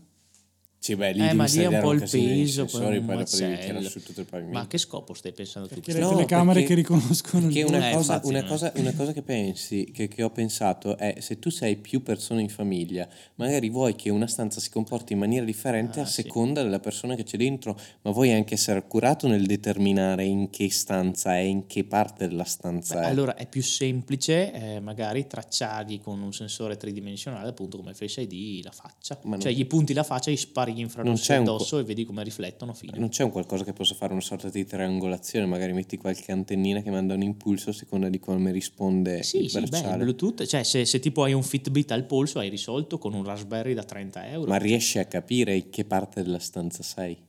Sì, 0.82 0.96
beh, 0.96 1.12
lì 1.12 1.28
Eh, 1.28 1.34
ma 1.34 1.44
lì 1.44 1.58
è 1.58 1.66
un 1.68 1.80
po' 1.82 1.92
il 1.92 2.00
peso, 2.00 2.16
poi 2.16 2.48
sensori, 2.48 2.98
un 2.98 3.06
pavimento. 3.06 4.52
Ma 4.52 4.66
che 4.68 4.78
scopo 4.78 5.14
stai 5.14 5.34
pensando 5.34 5.68
tu? 5.68 5.74
Perché 5.76 5.92
le 5.92 6.00
No, 6.00 6.10
telecamere 6.12 6.60
perché- 6.60 6.68
che 6.70 6.76
riconoscono 6.76 7.48
il 7.48 7.54
Perché 7.54 7.68
una, 7.70 7.90
Eh, 7.90 7.94
cosa, 7.94 8.14
infatti, 8.14 8.28
una, 8.30 8.42
no. 8.42 8.48
cosa, 8.48 8.72
una 8.76 8.94
cosa 8.94 9.12
che 9.12 9.22
pensi, 9.22 9.92
che, 9.94 10.08
che 10.08 10.24
ho 10.24 10.30
pensato 10.30 10.98
è 10.98 11.16
se 11.20 11.38
tu 11.38 11.50
sei 11.50 11.76
più 11.76 12.02
persone 12.02 12.42
in 12.42 12.48
famiglia, 12.48 13.08
magari 13.36 13.70
vuoi 13.70 13.96
che 13.96 14.10
una 14.10 14.28
stanza 14.28 14.62
si 14.62 14.70
comporti 14.70 15.12
in 15.12 15.20
maniera 15.20 15.46
differente 15.46 16.00
Ah, 16.00 16.04
a 16.04 16.06
sì. 16.06 16.22
seconda 16.22 16.64
della 16.64 16.80
persona 16.80 17.16
che 17.16 17.24
c'è 17.24 17.36
dentro, 17.36 17.78
ma 18.04 18.12
vuoi 18.12 18.32
anche 18.32 18.54
essere 18.54 18.80
accurato 18.80 19.28
nel 19.28 19.46
determinare 19.46 20.24
in 20.24 20.50
che 20.50 20.70
stanza 20.72 21.36
è, 21.36 21.40
in 21.40 21.68
che 21.68 21.84
parte 21.84 22.26
della 22.28 22.46
stanza 22.46 22.96
Beh, 23.00 23.02
è. 23.02 23.10
allora 23.10 23.36
è 23.36 23.48
più 23.48 23.62
semplice 23.62 24.54
eh, 24.54 24.80
magari 24.80 25.28
tracciargli 25.28 26.00
con 26.00 26.22
un 26.22 26.32
sensore 26.34 26.78
tridimensionale, 26.78 27.50
appunto 27.50 27.76
come 27.78 27.94
Face 27.94 28.22
ID, 28.22 28.64
la 28.64 28.72
faccia. 28.72 29.20
Ma 29.24 29.32
non- 29.32 29.42
cioè 29.42 29.52
gli 29.52 29.66
punti 29.68 29.94
la 29.94 30.04
faccia, 30.04 30.32
gli 30.32 30.38
spari 30.38 30.68
gli 30.72 30.76
Non 30.76 30.84
infrarossi 30.86 31.32
un 31.32 31.38
co- 31.46 31.52
addosso 31.56 31.80
e 31.80 31.84
vedi 31.84 32.06
come 32.06 32.24
riflettono 32.24 32.74
fine. 32.74 32.98
Non 32.98 33.10
c'è 33.10 33.24
un 33.24 33.32
qualcosa 33.32 33.64
che 33.64 33.74
possa 33.74 33.94
fare 33.96 34.12
una 34.14 34.22
sorta 34.22 34.50
di 34.50 34.66
triangolazione, 34.66 35.46
magari 35.46 35.74
metti 35.74 35.98
qualche 35.98 36.32
antennina 36.32 36.82
che 36.82 36.90
manda 36.92 37.14
un 37.14 37.22
impulso 37.22 37.70
a 37.72 37.74
seconda 37.74 38.10
di 38.10 38.20
come 38.20 38.52
risponde 38.52 39.24
Sì, 39.24 39.44
il 39.44 39.50
sì, 39.50 39.60
beh, 39.62 39.68
bracciale. 39.68 40.04
Bluetooth, 40.04 40.46
cioè 40.46 40.64
se, 40.64 40.86
se 40.86 41.00
tipo 41.00 41.24
hai 41.24 41.34
un 41.34 41.44
Fitbit 41.44 41.92
al 41.92 42.06
polso 42.06 42.40
hai 42.40 42.50
risolto 42.50 42.98
con 42.98 43.14
un 43.14 43.24
Raspberry 43.24 43.74
da 43.74 43.84
30 43.84 44.28
euro. 44.30 44.50
Ma 44.50 44.58
riesci 44.58 44.98
a 45.00 45.06
capire 45.06 45.56
in 45.56 45.70
che 45.70 45.86
parte 45.86 46.22
della 46.24 46.40
stanza 46.40 46.84
sei? 46.84 47.28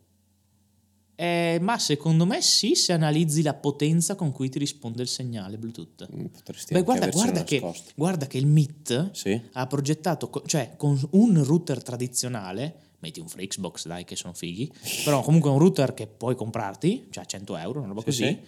Eh, 1.14 1.58
ma 1.60 1.78
secondo 1.78 2.24
me 2.24 2.40
sì, 2.40 2.74
se 2.74 2.94
analizzi 2.94 3.42
la 3.42 3.52
potenza 3.52 4.14
con 4.14 4.32
cui 4.32 4.48
ti 4.48 4.58
risponde 4.58 5.02
il 5.02 5.08
segnale 5.08 5.58
Bluetooth. 5.58 6.08
Mm, 6.10 6.24
Potresti 6.26 6.72
Beh, 6.72 6.82
guarda, 6.82 7.08
guarda, 7.10 7.44
che, 7.44 7.62
guarda 7.94 8.26
che 8.26 8.38
il 8.38 8.46
MIT 8.46 9.10
Sì? 9.12 9.38
ha 9.52 9.66
progettato, 9.66 10.30
cioè 10.46 10.76
con 10.78 10.98
un 11.10 11.44
router 11.44 11.82
tradizionale, 11.82 12.74
metti 13.00 13.20
un 13.20 13.28
Flixbox 13.28 13.86
dai 13.86 14.04
che 14.04 14.16
sono 14.16 14.32
fighi, 14.32 14.70
però 15.04 15.22
comunque 15.22 15.50
un 15.50 15.58
router 15.58 15.94
che 15.94 16.06
puoi 16.06 16.34
comprarti, 16.36 17.08
cioè 17.10 17.24
a 17.24 17.26
100 17.26 17.56
euro, 17.56 17.78
una 17.80 17.88
roba 17.88 18.00
Sì, 18.00 18.06
così, 18.06 18.24
sì. 18.24 18.38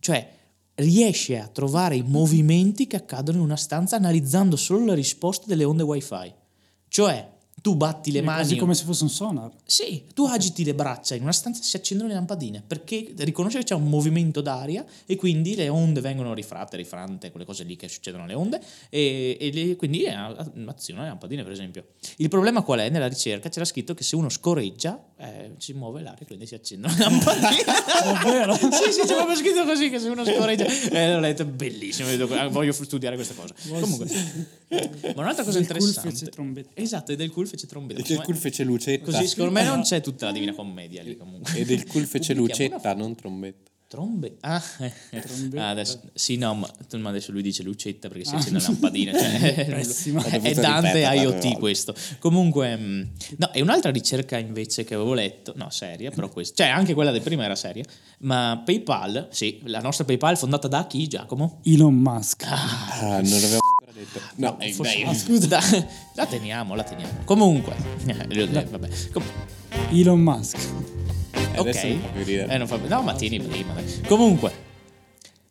cioè 0.00 0.32
riesce 0.76 1.38
a 1.38 1.48
trovare 1.48 1.96
i 1.96 2.02
movimenti 2.02 2.86
che 2.86 2.96
accadono 2.96 3.38
in 3.38 3.44
una 3.44 3.56
stanza 3.56 3.96
analizzando 3.96 4.56
solo 4.56 4.84
le 4.86 4.94
risposte 4.94 5.44
delle 5.46 5.64
onde 5.64 5.82
wifi. 5.82 6.32
Cioè, 6.88 7.28
tu 7.62 7.76
batti 7.76 8.10
le 8.12 8.18
È 8.18 8.22
mani... 8.22 8.38
quasi 8.40 8.56
come 8.56 8.74
se 8.74 8.84
fosse 8.84 9.04
un 9.04 9.08
sonar. 9.08 9.50
Sì, 9.64 10.04
tu 10.12 10.24
agiti 10.24 10.64
le 10.64 10.74
braccia 10.74 11.14
in 11.14 11.22
una 11.22 11.32
stanza 11.32 11.60
e 11.60 11.64
si 11.64 11.76
accendono 11.76 12.08
le 12.08 12.14
lampadine 12.16 12.62
perché 12.66 13.14
riconosce 13.18 13.58
che 13.58 13.64
c'è 13.64 13.74
un 13.74 13.88
movimento 13.88 14.40
d'aria 14.40 14.84
e 15.06 15.16
quindi 15.16 15.54
le 15.54 15.68
onde 15.68 16.00
vengono 16.00 16.34
rifratte, 16.34 16.76
rifrante, 16.76 17.30
quelle 17.30 17.46
cose 17.46 17.62
lì 17.64 17.76
che 17.76 17.88
succedono 17.88 18.24
alle 18.24 18.34
onde 18.34 18.60
e, 18.90 19.36
e 19.40 19.52
le- 19.52 19.76
quindi 19.76 20.02
è 20.02 20.10
a- 20.12 20.50
aziona 20.66 21.02
le 21.02 21.08
lampadine 21.08 21.42
per 21.44 21.52
esempio. 21.52 21.84
Il 22.16 22.28
problema 22.28 22.62
qual 22.62 22.80
è? 22.80 22.88
Nella 22.90 23.06
ricerca 23.08 23.48
c'era 23.48 23.64
scritto 23.64 23.94
che 23.94 24.02
se 24.02 24.16
uno 24.16 24.28
scorreggia 24.28 25.00
eh, 25.22 25.52
si 25.58 25.72
muove 25.72 26.02
l'aria 26.02 26.22
e 26.22 26.26
quindi 26.26 26.46
si 26.46 26.54
accendono 26.54 26.92
le 26.94 27.04
lampadine. 27.04 27.62
Davvero? 28.02 28.54
sì, 28.54 28.92
sì, 28.92 29.00
c'è 29.06 29.14
proprio 29.14 29.36
scritto 29.36 29.64
così 29.64 29.88
che 29.88 30.00
se 30.00 30.08
uno 30.08 30.24
scorreggia... 30.24 30.66
Eh, 30.92 31.12
l'ho 31.12 31.20
letto, 31.20 31.44
bellissimo, 31.44 32.08
ah, 32.34 32.48
voglio 32.48 32.72
studiare 32.72 33.14
questa 33.14 33.34
cosa. 33.34 33.54
Comunque, 33.68 34.06
ma 35.14 35.22
un'altra 35.22 35.44
cosa 35.44 35.58
Del 35.58 35.66
cool 35.68 35.78
interessante... 35.78 36.10
fece 36.10 36.26
trombetta. 36.26 36.70
Esatto, 36.74 37.12
e 37.12 37.16
del 37.16 37.30
cool 37.30 37.46
fece 37.46 37.66
trombetta. 37.66 38.00
E 38.00 38.04
del 38.04 38.20
cool 38.22 38.36
fece 38.36 38.64
lucetta. 38.64 39.04
Così, 39.04 39.26
secondo 39.26 39.52
me 39.52 39.62
non 39.62 39.82
c'è 39.82 40.00
tutta 40.00 40.26
la 40.26 40.32
Divina 40.32 40.52
Commedia 40.52 41.02
lì 41.02 41.16
comunque. 41.16 41.54
E 41.54 41.64
del 41.64 41.86
cool 41.86 42.04
fece 42.04 42.34
lucetta, 42.34 42.94
non 42.94 43.14
trombetta. 43.14 43.71
Trombe. 43.92 44.38
Ah, 44.40 44.62
ah, 45.56 45.68
adesso, 45.68 46.00
sì, 46.14 46.38
no, 46.38 46.54
ma, 46.54 46.70
ma 46.96 47.10
adesso 47.10 47.30
lui 47.30 47.42
dice 47.42 47.62
lucetta 47.62 48.08
perché 48.08 48.24
si 48.24 48.34
accende 48.34 48.58
la 48.58 48.64
lampadina. 48.68 49.12
Cioè, 49.12 49.64
Pessima. 49.68 50.24
È 50.24 50.54
Dante 50.54 51.00
IoT 51.00 51.58
questo. 51.58 51.94
Comunque, 52.18 52.74
mm, 52.74 53.02
no, 53.36 53.50
è 53.50 53.60
un'altra 53.60 53.90
ricerca 53.90 54.38
invece 54.38 54.84
che 54.84 54.94
avevo 54.94 55.12
letto, 55.12 55.52
no, 55.56 55.68
seria, 55.68 56.10
però 56.10 56.30
questa, 56.30 56.64
cioè 56.64 56.72
anche 56.72 56.94
quella 56.94 57.10
del 57.10 57.20
prima 57.20 57.44
era 57.44 57.54
seria, 57.54 57.84
ma 58.20 58.62
PayPal, 58.64 59.28
sì, 59.30 59.60
la 59.64 59.80
nostra 59.80 60.06
PayPal 60.06 60.38
fondata 60.38 60.68
da 60.68 60.86
chi, 60.86 61.06
Giacomo? 61.06 61.60
Elon 61.64 61.94
Musk. 61.94 62.44
Ah, 62.46 63.20
non 63.20 63.30
l'avevo 63.30 63.58
ancora 63.78 63.92
detto. 63.92 64.20
No, 64.36 64.58
eh, 64.58 64.72
Forse- 64.72 65.02
ah, 65.02 65.14
scusa, 65.14 65.60
la 66.14 66.24
teniamo, 66.24 66.74
la 66.74 66.82
teniamo. 66.82 67.12
Comunque, 67.26 67.74
eh, 68.06 68.64
vabbè. 68.70 68.88
Com- 69.12 69.22
Elon 69.90 70.18
Musk. 70.18 71.01
Eh, 71.54 71.58
ok, 71.58 71.66
adesso 71.68 71.86
non 71.88 72.00
fa 72.00 72.08
più 72.08 72.24
ridere. 72.24 72.52
Eh, 72.54 72.58
non 72.58 72.66
fa- 72.66 72.76
no, 72.76 73.02
ma 73.02 73.14
tieni 73.14 73.40
prima. 73.40 73.74
Comunque, 74.06 74.52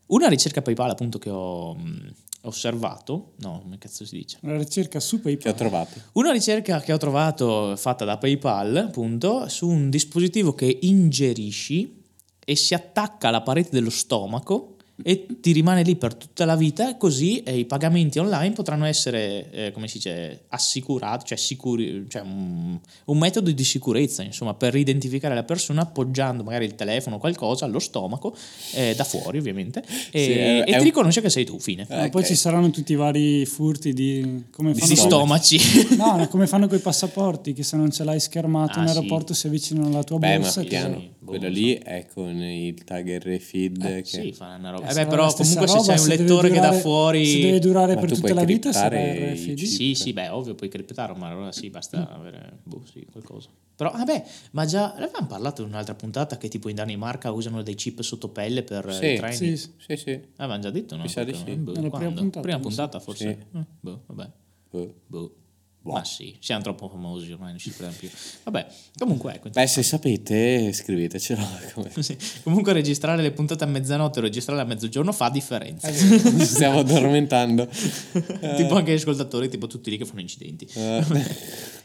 una 0.08 0.28
ricerca 0.28 0.62
PayPal 0.62 0.90
appunto 0.90 1.18
che 1.20 1.30
ho 1.30 1.74
mh, 1.76 2.14
osservato, 2.42 3.34
no, 3.38 3.60
come 3.62 3.78
cazzo 3.78 4.06
si 4.06 4.18
dice? 4.18 4.38
Una 4.42 4.58
ricerca 4.58 5.00
su 5.00 5.22
Che 5.22 5.30
ho 5.30 5.36
PayPal. 5.36 5.56
trovato. 5.56 6.00
Una 6.14 6.32
ricerca 6.32 6.80
che 6.82 6.92
ho 6.94 6.98
trovato 6.98 7.76
fatta 7.78 8.04
da 8.06 8.18
PayPal, 8.18 8.76
appunto, 8.78 9.48
su 9.48 9.68
un 9.70 9.90
dispositivo 9.90 10.54
che 10.54 10.80
ingerisci 10.82 12.00
e 12.44 12.56
si 12.56 12.74
attacca 12.74 13.28
alla 13.28 13.42
parete 13.42 13.70
dello 13.72 13.90
stomaco 13.92 14.76
e 15.04 15.26
ti 15.40 15.52
rimane 15.52 15.84
lì 15.84 15.96
per 15.96 16.16
tutta 16.16 16.46
la 16.46 16.56
vita, 16.56 16.96
così 16.98 17.42
eh, 17.44 17.58
i 17.58 17.66
pagamenti 17.66 18.20
online 18.20 18.54
potranno 18.54 18.86
essere, 18.86 19.50
eh, 19.52 19.72
come 19.72 19.88
si 19.88 19.98
dice, 19.98 20.44
assicurati, 20.50 21.26
cioè, 21.28 21.38
sicuri, 21.38 22.06
cioè 22.08 22.22
un, 22.22 22.80
un 23.06 23.18
metodo 23.18 23.52
di 23.52 23.64
sicurezza, 23.64 24.24
insomma, 24.24 24.54
per 24.54 24.76
identificare 24.76 25.34
la 25.36 25.44
persona 25.44 25.82
appoggiando 25.82 26.44
magari 26.44 26.66
il 26.66 26.76
telefono 26.76 27.16
o 27.16 27.20
qualcosa 27.20 27.66
allo 27.66 27.80
stomaco, 27.80 28.36
eh, 28.74 28.94
da 28.96 29.04
fuori 29.04 29.38
ovviamente, 29.38 29.84
e, 30.12 30.24
Sì, 30.24 30.32
è- 30.32 30.60
e 30.60 30.64
è 30.64 30.66
ti 30.72 30.78
un- 30.78 30.84
riconosce 30.84 31.22
che 31.22 31.30
sei 31.30 31.46
tu, 31.46 31.60
fine. 31.60 31.86
Ma 31.90 32.04
Ok. 32.04 32.10
poi 32.10 32.26
ci 32.26 32.36
saranno 32.36 32.70
tutti 32.70 32.92
i 32.92 32.96
vari 32.96 33.46
furti 33.46 33.94
di 33.94 34.46
come 34.52 34.74
Di 34.74 34.80
fanno, 34.80 34.96
con- 34.96 35.06
stomaci. 35.06 35.60
no, 35.98 36.28
come 36.30 36.48
fanno 36.48 36.68
con 36.68 36.78
i 36.78 36.82
passaporti 36.82 37.54
che 37.54 37.64
se 37.64 37.76
non 37.78 37.92
ce 37.92 38.04
l'hai 38.04 38.20
schermato 38.20 38.80
Ah, 38.80 38.84
in 38.84 38.90
sì. 38.90 38.96
aeroporto 38.96 39.34
si 39.34 39.48
avvicinano 39.48 39.88
alla 39.88 40.04
tua 40.04 40.18
Beh, 40.20 40.34
ma 40.38 40.44
borsa 40.44 40.62
ti- 40.62 40.68
piano. 40.68 40.98
sì, 41.00 41.10
boh, 41.22 41.32
Quello 41.32 41.44
non 41.44 41.54
lì 41.54 41.74
è 41.76 42.06
con 42.12 42.36
il 42.42 42.84
tag 42.84 43.18
RFID. 43.24 43.84
Eh, 43.84 44.02
che... 44.02 44.06
sì, 44.06 44.32
fa 44.34 44.56
una 44.58 44.72
roba. 44.72 44.88
Eh, 44.88 44.92
Eh 44.92 44.94
beh, 44.96 45.06
però 45.08 45.32
comunque 45.32 45.68
se 45.68 45.74
roba, 45.74 45.86
c'è 45.86 45.92
un 45.92 45.98
se 45.98 46.18
lettore 46.18 46.48
che 46.50 46.56
da 46.56 46.62
durare- 46.62 46.82
fuori... 46.82 47.26
se 47.26 47.40
deve 47.40 47.60
durare 47.60 47.94
Ma 47.94 48.00
per 48.00 48.10
tu 48.10 48.16
tutta 48.16 48.28
puoi 48.28 48.40
la 48.40 48.46
vita 48.46 48.74
sarà 48.74 48.98
RFID. 48.98 49.58
Sì, 49.64 49.94
sì, 49.94 50.14
beh, 50.14 50.30
ovvio, 50.30 50.56
puoi 50.56 50.70
criptare, 50.70 51.14
ma 51.16 51.30
allora 51.30 51.52
sì, 51.52 51.70
basta 51.70 52.10
avere 52.10 52.60
boh, 52.64 52.82
sì, 52.92 53.06
qualcosa. 53.12 53.50
Però, 53.76 53.92
vabbè, 53.92 54.24
ma 54.52 54.66
già 54.66 54.94
l'avevamo 55.00 55.26
parlato 55.28 55.64
in 55.64 55.70
un'altra 55.70 55.96
puntata 55.96 56.38
che 56.38 56.50
tipo 56.50 56.70
in 56.70 56.76
Danimarca 56.76 57.32
usano 57.32 57.64
dei 57.64 57.74
chip 57.76 58.02
sotto 58.02 58.30
pelle 58.30 58.62
per 58.64 58.94
Sì, 58.94 59.06
i 59.14 59.16
treni. 59.16 59.36
Sì, 59.36 59.58
sì. 59.58 59.96
Sì. 59.98 60.22
Avevamo 60.38 60.62
già 60.62 60.70
detto, 60.70 60.96
no? 60.96 61.02
Mi 61.02 61.10
sa 61.10 61.24
di 61.24 61.34
sì. 61.34 61.56
boh, 61.56 61.72
prima 61.72 62.12
puntata, 62.12 62.40
Prima 62.42 62.60
puntata, 62.60 63.00
forse. 63.00 63.48
Sì. 63.52 63.58
Eh, 63.58 63.66
boh, 63.80 64.04
vabbè. 64.06 64.30
Boh. 64.70 64.94
Boh. 65.08 65.36
Boh. 65.84 65.94
Ma 65.94 66.04
sì, 66.04 66.36
siamo 66.40 66.62
troppo 66.62 66.88
famosi 66.88 67.32
ormai, 67.32 67.50
non 67.50 67.58
ci 67.58 67.72
prendiamo 67.72 67.96
più. 67.98 68.10
Vabbè, 68.44 68.68
comunque 68.98 69.34
ecco. 69.34 69.50
Beh, 69.50 69.66
se 69.66 69.82
sapete, 69.82 70.72
scrivetecelo. 70.72 71.42
Sì. 72.02 72.18
Comunque 72.44 72.74
registrare 72.74 73.22
le 73.22 73.32
puntate 73.32 73.64
a 73.64 73.68
mezzanotte 73.68 74.20
o 74.20 74.22
registrarle 74.22 74.64
a 74.64 74.66
mezzogiorno 74.66 75.12
fa 75.12 75.30
differenza. 75.30 75.92
Ci 75.92 76.46
stiamo 76.46 76.80
addormentando. 76.80 77.68
tipo 78.56 78.76
anche 78.76 78.92
gli 78.92 78.96
ascoltatori, 78.96 79.50
tipo 79.50 79.68
tutti 79.68 79.90
lì 79.90 79.98
che 79.98 80.06
fanno 80.06 80.22
incidenti. 80.22 80.68
Eh, 80.74 81.04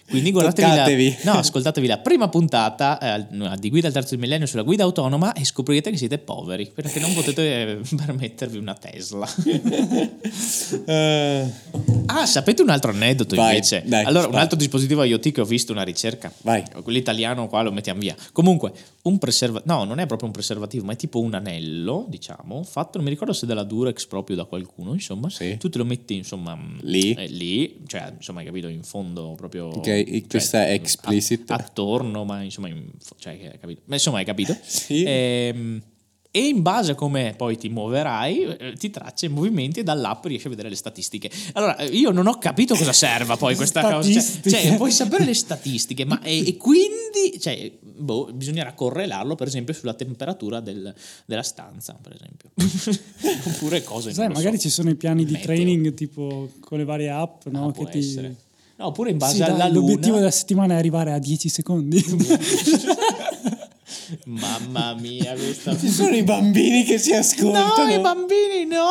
Quindi 0.08 0.30
guardatevi 0.30 1.18
la, 1.22 1.32
no, 1.32 1.38
ascoltatevi 1.38 1.86
la 1.86 1.98
prima 1.98 2.28
puntata 2.28 2.98
eh, 3.18 3.26
di 3.58 3.70
Guida 3.70 3.88
al 3.88 3.92
terzo 3.92 4.16
millennio 4.16 4.46
sulla 4.46 4.62
guida 4.62 4.84
autonoma 4.84 5.32
e 5.32 5.44
scoprirete 5.44 5.90
che 5.90 5.96
siete 5.96 6.18
poveri 6.18 6.70
perché 6.72 7.00
non 7.00 7.12
potete 7.12 7.42
eh, 7.42 7.80
permettervi 7.96 8.56
una 8.58 8.74
Tesla. 8.74 9.26
eh, 10.86 11.50
ah, 12.06 12.26
sapete 12.26 12.62
un 12.62 12.70
altro 12.70 12.90
aneddoto 12.92 13.34
Vai, 13.36 13.54
invece? 13.54 13.82
dai, 13.84 14.04
allora, 14.04 14.26
un 14.26 14.32
vai. 14.32 14.42
altro 14.42 14.56
dispositivo 14.56 15.02
IoT 15.02 15.32
che 15.32 15.40
ho 15.40 15.44
visto 15.44 15.72
una 15.72 15.82
ricerca. 15.82 16.32
Vai. 16.42 16.62
Quell'italiano 16.82 17.48
qua 17.48 17.62
lo 17.62 17.72
mettiamo 17.72 18.00
via. 18.00 18.14
Comunque, 18.32 18.72
un 19.02 19.18
preservativo, 19.18 19.72
no, 19.72 19.84
non 19.84 19.98
è 19.98 20.06
proprio 20.06 20.28
un 20.28 20.34
preservativo, 20.34 20.84
ma 20.84 20.92
è 20.92 20.96
tipo 20.96 21.20
un 21.20 21.34
anello, 21.34 22.06
diciamo, 22.08 22.62
fatto, 22.62 22.98
non 22.98 23.04
mi 23.04 23.10
ricordo 23.10 23.32
se 23.32 23.46
dalla 23.46 23.64
Durex 23.64 24.06
proprio 24.06 24.36
da 24.36 24.44
qualcuno, 24.44 24.92
insomma. 24.92 25.30
Sì. 25.30 25.56
Tu 25.58 25.68
te 25.68 25.78
lo 25.78 25.84
metti, 25.84 26.14
insomma, 26.16 26.58
Lì. 26.82 27.12
eh, 27.14 27.26
lì, 27.26 27.82
cioè, 27.86 28.12
insomma, 28.16 28.40
hai 28.40 28.46
capito, 28.46 28.68
in 28.68 28.82
fondo 28.82 29.34
proprio... 29.36 29.70
Ok, 30.00 30.26
questa 30.28 30.66
è 30.66 30.72
explicit. 30.72 31.50
a- 31.50 31.54
attorno, 31.54 32.24
ma 32.24 32.42
insomma, 32.42 32.68
in- 32.68 32.90
cioè, 33.18 33.32
hai 33.52 33.58
capito? 33.58 33.82
Ma 33.86 33.94
insomma, 33.94 34.18
hai 34.18 34.24
capito? 34.24 34.56
Sì. 34.66 35.04
Ehm, 35.06 35.82
e 36.32 36.48
in 36.48 36.60
base 36.60 36.92
a 36.92 36.94
come 36.94 37.32
poi 37.34 37.56
ti 37.56 37.70
muoverai 37.70 38.42
eh, 38.58 38.72
ti 38.74 38.90
traccia 38.90 39.24
i 39.24 39.30
movimenti 39.30 39.80
e 39.80 39.82
dall'app 39.82 40.26
riesci 40.26 40.48
a 40.48 40.50
vedere 40.50 40.68
le 40.68 40.74
statistiche. 40.74 41.30
Allora, 41.54 41.78
eh, 41.78 41.86
io 41.86 42.10
non 42.10 42.26
ho 42.26 42.36
capito 42.36 42.74
cosa 42.74 42.92
serva 42.92 43.38
poi 43.38 43.54
questa 43.56 43.80
cosa. 43.80 44.10
Cioè, 44.20 44.50
cioè, 44.50 44.76
puoi 44.76 44.90
sapere 44.90 45.24
le 45.24 45.32
statistiche, 45.32 46.04
ma 46.04 46.20
e, 46.20 46.46
e 46.46 46.56
quindi 46.58 47.40
cioè, 47.40 47.72
boh, 47.80 48.28
bisognerà 48.34 48.74
correlarlo 48.74 49.34
per 49.34 49.46
esempio 49.46 49.72
sulla 49.72 49.94
temperatura 49.94 50.60
del- 50.60 50.94
della 51.24 51.42
stanza, 51.42 51.98
per 52.02 52.12
esempio. 52.14 52.50
Oppure 53.48 53.82
cose 53.82 54.12
Sai, 54.12 54.28
magari 54.28 54.56
so. 54.56 54.62
ci 54.62 54.68
sono 54.70 54.90
i 54.90 54.94
piani 54.94 55.24
di 55.24 55.32
Meteo. 55.32 55.46
training 55.54 55.94
tipo 55.94 56.50
con 56.60 56.76
le 56.76 56.84
varie 56.84 57.08
app, 57.08 57.46
no? 57.46 57.68
Ah, 57.68 57.72
che 57.72 57.86
ti... 57.86 57.98
essere. 57.98 58.36
No, 58.78 58.86
oppure 58.88 59.10
in 59.10 59.18
base 59.18 59.32
Sì, 59.34 59.38
dai, 59.40 59.50
alla 59.50 59.68
l'obiettivo 59.68 60.08
luna. 60.08 60.18
della 60.18 60.30
settimana 60.30 60.74
è 60.74 60.76
arrivare 60.78 61.12
a 61.12 61.18
10 61.18 61.48
secondi. 61.48 62.04
Mamma 64.26 64.94
mia, 64.94 65.32
questa 65.34 65.76
Ci 65.78 65.88
sono 65.88 66.14
i 66.14 66.22
bambini 66.22 66.84
che 66.84 66.98
si 66.98 67.10
No, 67.12 67.16
ascoltano. 67.18 67.90
i 67.90 67.98
bambini 68.00 68.66
no. 68.68 68.90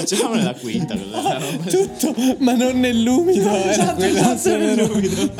Dicevamo 0.00 0.34
nella 0.36 0.54
quinta. 0.54 0.94
Tutto, 0.96 2.14
ma 2.38 2.54
non 2.54 2.78
nell'umido. 2.80 3.48
era 3.48 3.70
Esatto, 3.72 4.02
esatto, 4.04 4.56
nell'umido. 4.56 5.32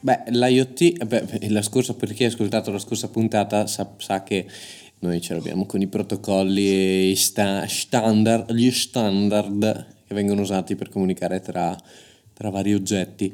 Beh, 0.00 0.22
l'IoT, 0.28 0.80
eh, 0.82 1.04
beh, 1.06 1.48
la 1.48 1.62
scorsa, 1.62 1.94
per 1.94 2.12
chi 2.12 2.22
ha 2.24 2.28
ascoltato 2.28 2.70
la 2.70 2.78
scorsa 2.78 3.08
puntata 3.08 3.66
sa, 3.66 3.90
sa 3.96 4.22
che 4.22 4.46
noi 4.98 5.20
ce 5.20 5.34
l'abbiamo 5.34 5.66
con 5.66 5.80
i 5.80 5.86
protocolli 5.86 7.14
sta- 7.16 7.66
standard, 7.66 8.52
gli 8.52 8.70
standard 8.70 9.86
che 10.06 10.14
vengono 10.14 10.40
usati 10.40 10.74
per 10.74 10.88
comunicare 10.88 11.40
tra, 11.40 11.76
tra 12.32 12.50
vari 12.50 12.74
oggetti. 12.74 13.32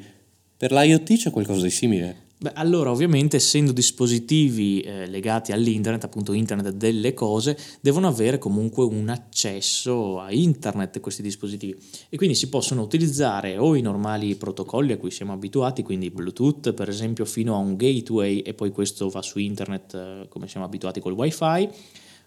Per 0.56 0.72
l'IoT 0.72 1.16
c'è 1.16 1.30
qualcosa 1.30 1.62
di 1.62 1.70
simile. 1.70 2.16
Beh, 2.42 2.50
allora, 2.54 2.90
ovviamente, 2.90 3.36
essendo 3.36 3.70
dispositivi 3.70 4.80
eh, 4.80 5.06
legati 5.06 5.52
all'internet, 5.52 6.02
appunto 6.02 6.32
internet 6.32 6.74
delle 6.74 7.14
cose, 7.14 7.56
devono 7.80 8.08
avere 8.08 8.38
comunque 8.38 8.82
un 8.82 9.08
accesso 9.10 10.18
a 10.18 10.32
internet 10.32 10.98
questi 10.98 11.22
dispositivi. 11.22 11.78
E 12.08 12.16
quindi 12.16 12.34
si 12.34 12.48
possono 12.48 12.82
utilizzare 12.82 13.58
o 13.58 13.76
i 13.76 13.80
normali 13.80 14.34
protocolli 14.34 14.90
a 14.90 14.96
cui 14.96 15.12
siamo 15.12 15.32
abituati, 15.32 15.84
quindi 15.84 16.10
Bluetooth 16.10 16.72
per 16.72 16.88
esempio 16.88 17.24
fino 17.26 17.54
a 17.54 17.58
un 17.58 17.76
gateway 17.76 18.40
e 18.40 18.54
poi 18.54 18.72
questo 18.72 19.08
va 19.08 19.22
su 19.22 19.38
internet 19.38 19.94
eh, 19.94 20.26
come 20.28 20.48
siamo 20.48 20.66
abituati 20.66 20.98
col 20.98 21.12
wifi, 21.12 21.68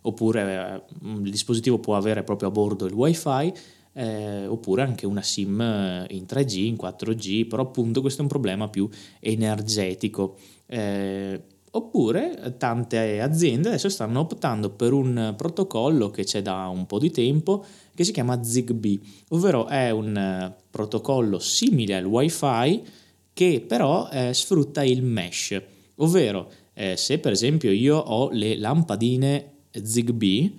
oppure 0.04 0.86
eh, 1.01 1.08
il 1.23 1.30
dispositivo 1.30 1.80
può 1.80 1.97
avere 1.97 2.23
proprio 2.23 2.47
a 2.47 2.51
bordo 2.51 2.86
il 2.86 2.93
wifi 2.93 3.51
eh, 3.96 4.46
oppure 4.46 4.82
anche 4.82 5.06
una 5.06 5.22
SIM 5.22 5.60
eh, 5.62 6.06
in 6.10 6.24
3G, 6.24 6.66
in 6.66 6.76
4G, 6.76 7.48
però 7.48 7.64
appunto 7.64 8.02
questo 8.02 8.20
è 8.20 8.24
un 8.24 8.30
problema 8.30 8.68
più 8.68 8.90
energetico. 9.20 10.36
Eh, 10.68 11.42
oppure 11.72 12.56
tante 12.58 13.20
aziende 13.20 13.68
adesso 13.68 13.90
stanno 13.90 14.22
optando 14.22 14.70
per 14.70 14.94
un 14.94 15.34
protocollo 15.36 16.10
che 16.10 16.24
c'è 16.24 16.42
da 16.42 16.70
un 16.70 16.86
po' 16.86 17.00
di 17.00 17.12
tempo 17.12 17.66
che 17.94 18.04
si 18.04 18.12
chiama 18.12 18.42
Zigbee, 18.44 19.00
ovvero 19.30 19.68
è 19.68 19.90
un 19.90 20.16
eh, 20.16 20.56
protocollo 20.70 21.40
simile 21.40 21.96
al 21.96 22.06
wifi 22.06 22.82
che 23.34 23.64
però 23.66 24.10
eh, 24.10 24.34
sfrutta 24.34 24.84
il 24.84 25.04
mesh, 25.04 25.62
ovvero 25.96 26.50
eh, 26.74 26.98
se 26.98 27.20
per 27.20 27.32
esempio 27.32 27.72
io 27.72 27.98
ho 27.98 28.30
le 28.32 28.58
lampadine 28.58 29.52
Zigbee, 29.72 30.52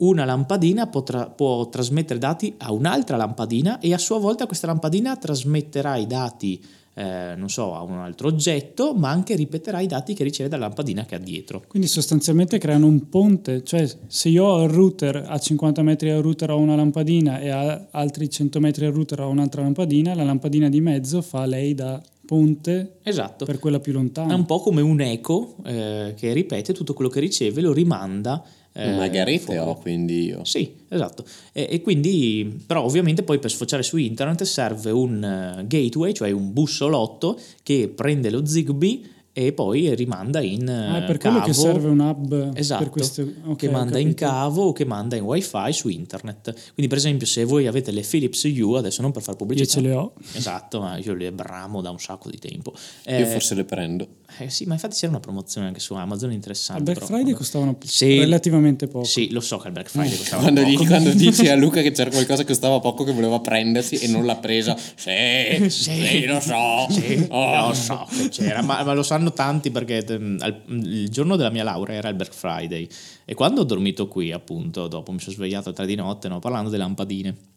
una 0.00 0.24
lampadina 0.24 0.86
potrà- 0.86 1.26
può 1.28 1.68
trasmettere 1.68 2.18
dati 2.18 2.54
a 2.58 2.72
un'altra 2.72 3.16
lampadina 3.16 3.78
e 3.80 3.92
a 3.94 3.98
sua 3.98 4.18
volta 4.18 4.46
questa 4.46 4.66
lampadina 4.66 5.16
trasmetterà 5.16 5.96
i 5.96 6.06
dati, 6.06 6.62
eh, 6.94 7.34
non 7.36 7.48
so, 7.50 7.74
a 7.74 7.82
un 7.82 7.98
altro 7.98 8.28
oggetto, 8.28 8.94
ma 8.94 9.10
anche 9.10 9.34
ripeterà 9.36 9.80
i 9.80 9.86
dati 9.86 10.14
che 10.14 10.24
riceve 10.24 10.48
dalla 10.48 10.66
lampadina 10.66 11.04
che 11.04 11.14
ha 11.16 11.18
dietro. 11.18 11.62
Quindi 11.68 11.86
sostanzialmente 11.88 12.56
creano 12.58 12.86
un 12.86 13.08
ponte, 13.10 13.62
cioè 13.62 13.88
se 14.06 14.28
io 14.30 14.44
ho 14.46 14.62
il 14.64 14.70
router 14.70 15.24
a 15.28 15.38
50 15.38 15.82
metri 15.82 16.08
dal 16.08 16.22
router 16.22 16.50
ho 16.50 16.58
una 16.58 16.76
lampadina 16.76 17.38
e 17.40 17.50
a 17.50 17.88
altri 17.90 18.28
100 18.30 18.58
metri 18.58 18.84
dal 18.86 18.94
router 18.94 19.20
ho 19.20 19.28
un'altra 19.28 19.62
lampadina, 19.62 20.14
la 20.14 20.24
lampadina 20.24 20.68
di 20.68 20.80
mezzo 20.80 21.20
fa 21.22 21.44
lei 21.46 21.74
da 21.74 22.00
ponte 22.26 22.98
Esatto. 23.02 23.44
per 23.44 23.58
quella 23.58 23.80
più 23.80 23.92
È 23.92 23.96
lontana. 23.96 24.34
un 24.34 24.46
po' 24.46 24.60
come 24.60 24.80
un 24.80 25.00
eco 25.00 25.56
eh, 25.64 26.14
che 26.16 26.32
ripete 26.32 26.72
tutto 26.72 26.94
quello 26.94 27.10
che 27.10 27.20
riceve, 27.20 27.60
lo 27.60 27.72
rimanda. 27.72 28.42
Eh, 28.72 29.38
fuori. 29.38 29.58
ho, 29.58 29.74
quindi 29.76 30.26
io. 30.26 30.44
Sì, 30.44 30.74
esatto. 30.88 31.24
E, 31.52 31.66
e 31.70 31.80
quindi, 31.80 32.62
però 32.66 32.84
ovviamente 32.84 33.22
poi 33.22 33.38
per 33.38 33.50
sfociare 33.50 33.82
su 33.82 33.96
internet 33.96 34.42
serve 34.44 34.90
un 34.90 35.22
eh, 35.22 35.66
gateway, 35.66 36.12
cioè 36.12 36.30
un 36.30 36.52
bussolotto 36.52 37.38
che 37.62 37.92
prende 37.94 38.30
lo 38.30 38.46
Zigbee 38.46 39.00
e 39.32 39.52
poi 39.52 39.94
rimanda 39.94 40.40
in 40.40 40.68
Ah, 40.68 40.98
è 40.98 41.02
eh, 41.02 41.04
per 41.06 41.18
quello 41.18 41.40
che 41.40 41.52
cavo. 41.52 41.60
serve 41.62 41.88
un 41.88 42.00
hub 42.00 42.50
Esatto, 42.56 42.82
per 42.82 42.92
questo 42.92 43.22
ok, 43.44 43.56
che 43.56 43.68
manda 43.70 43.98
in 43.98 44.14
cavo 44.14 44.64
o 44.64 44.72
che 44.72 44.84
manda 44.84 45.16
in 45.16 45.22
wifi 45.22 45.72
su 45.72 45.88
internet. 45.88 46.52
Quindi 46.74 46.88
per 46.88 46.96
esempio 46.98 47.26
se 47.26 47.44
voi 47.44 47.66
avete 47.66 47.90
le 47.92 48.02
Philips 48.02 48.42
U, 48.44 48.72
adesso 48.72 49.02
non 49.02 49.12
per 49.12 49.22
fare 49.22 49.36
Io 49.38 49.44
pubblicità, 49.46 49.70
ce 49.72 49.80
le 49.80 49.92
ho. 49.92 50.12
esatto, 50.32 50.80
ma 50.80 50.96
io 50.98 51.14
le 51.14 51.32
bramo 51.32 51.80
da 51.80 51.90
un 51.90 51.98
sacco 51.98 52.28
di 52.30 52.38
tempo. 52.38 52.72
Io 53.06 53.16
Eh, 53.16 53.26
forse 53.26 53.54
le 53.54 53.64
prendo. 53.64 54.06
eh 54.38 54.48
sì, 54.50 54.64
ma 54.64 54.74
infatti 54.74 54.94
c'era 54.96 55.10
una 55.10 55.20
promozione 55.20 55.66
anche 55.68 55.80
su 55.80 55.94
Amazon 55.94 56.28
Al 56.30 56.34
interessante. 56.34 56.82
Black 56.82 56.98
però, 57.00 57.14
Friday 57.14 57.32
costavano 57.32 57.76
Sì. 57.84 58.18
relativamente 58.18 58.86
poco. 58.88 59.04
Sì, 59.04 59.30
lo 59.30 59.40
so 59.40 59.58
che 59.58 59.68
al 59.68 59.72
Black 59.72 59.90
Friday 59.90 60.16
costava 60.16 60.42
Quando, 60.42 60.62
poco. 60.62 60.72
gli- 60.82 60.86
quando 60.86 61.10
dici 61.12 61.48
a 61.48 61.54
Luca 61.56 61.82
che 61.82 61.92
c'era 61.92 62.10
qualcosa 62.10 62.42
che 62.42 62.48
costava 62.48 62.80
poco 62.80 63.04
che 63.04 63.12
voleva 63.12 63.38
prendersi 63.40 63.96
e 63.96 64.08
non 64.08 64.24
l'ha 64.26 64.36
presa, 64.36 64.76
sì, 64.96 65.68
sì, 65.68 66.24
lo 66.26 66.40
so. 66.40 66.86
Sì, 66.90 67.26
Oh. 67.30 67.68
lo 67.68 67.74
so 67.74 68.06
che 68.16 68.28
c'era, 68.28 68.62
ma, 68.62 68.82
ma 68.82 68.92
lo 68.92 69.02
sanno 69.02 69.19
tanti 69.28 69.70
perché 69.70 70.04
ehm, 70.04 70.38
il 70.68 71.10
giorno 71.10 71.36
della 71.36 71.50
mia 71.50 71.64
laurea 71.64 71.96
era 71.96 72.08
il 72.08 72.14
Black 72.14 72.32
Friday 72.32 72.88
e 73.26 73.34
quando 73.34 73.60
ho 73.60 73.64
dormito 73.64 74.08
qui, 74.08 74.32
appunto, 74.32 74.88
dopo 74.88 75.12
mi 75.12 75.20
sono 75.20 75.34
svegliato 75.34 75.68
alle 75.68 75.76
tre 75.76 75.86
di 75.86 75.94
notte, 75.94 76.28
no, 76.28 76.38
parlando 76.38 76.70
delle 76.70 76.82
lampadine. 76.82 77.49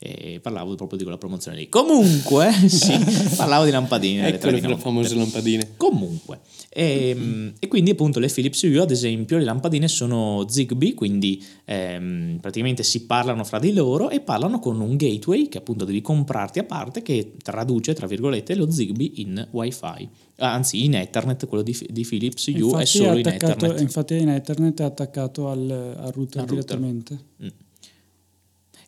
E 0.00 0.38
parlavo 0.40 0.76
proprio 0.76 0.96
di 0.96 1.02
quella 1.02 1.18
promozione 1.18 1.56
lì. 1.56 1.68
Comunque, 1.68 2.52
sì, 2.68 2.96
parlavo 3.36 3.64
di 3.64 3.72
lampadine 3.72 4.30
di 4.30 4.60
le 4.60 4.76
famose 4.76 5.16
lampadine. 5.16 5.72
Comunque, 5.76 6.40
e, 6.68 7.52
e 7.58 7.66
quindi 7.66 7.90
appunto 7.90 8.20
le 8.20 8.28
Philips 8.28 8.62
Hue, 8.62 8.78
ad 8.78 8.92
esempio, 8.92 9.38
le 9.38 9.44
lampadine 9.44 9.88
sono 9.88 10.46
Zigbee, 10.48 10.94
quindi 10.94 11.44
ehm, 11.64 12.38
praticamente 12.40 12.84
si 12.84 13.06
parlano 13.06 13.42
fra 13.42 13.58
di 13.58 13.72
loro 13.72 14.10
e 14.10 14.20
parlano 14.20 14.60
con 14.60 14.80
un 14.80 14.96
gateway 14.96 15.48
che 15.48 15.58
appunto 15.58 15.84
devi 15.84 16.00
comprarti 16.00 16.60
a 16.60 16.64
parte 16.64 17.02
che 17.02 17.32
traduce, 17.42 17.92
tra 17.94 18.06
virgolette, 18.06 18.54
lo 18.54 18.70
Zigbee 18.70 19.10
in 19.16 19.48
Wi-Fi. 19.50 20.08
Anzi, 20.36 20.84
in 20.84 20.94
Ethernet, 20.94 21.46
quello 21.46 21.64
di, 21.64 21.76
di 21.90 22.04
Philips 22.04 22.46
Hue 22.46 22.82
è 22.82 22.84
solo 22.84 23.18
in 23.18 23.26
attaccato, 23.26 23.64
Ethernet. 23.64 23.80
infatti 23.80 24.16
in 24.16 24.28
Ethernet 24.28 24.80
è 24.80 24.84
attaccato 24.84 25.48
al, 25.48 25.68
al 25.68 26.12
router 26.12 26.42
Al 26.42 26.46
router. 26.46 26.46
direttamente. 26.46 27.18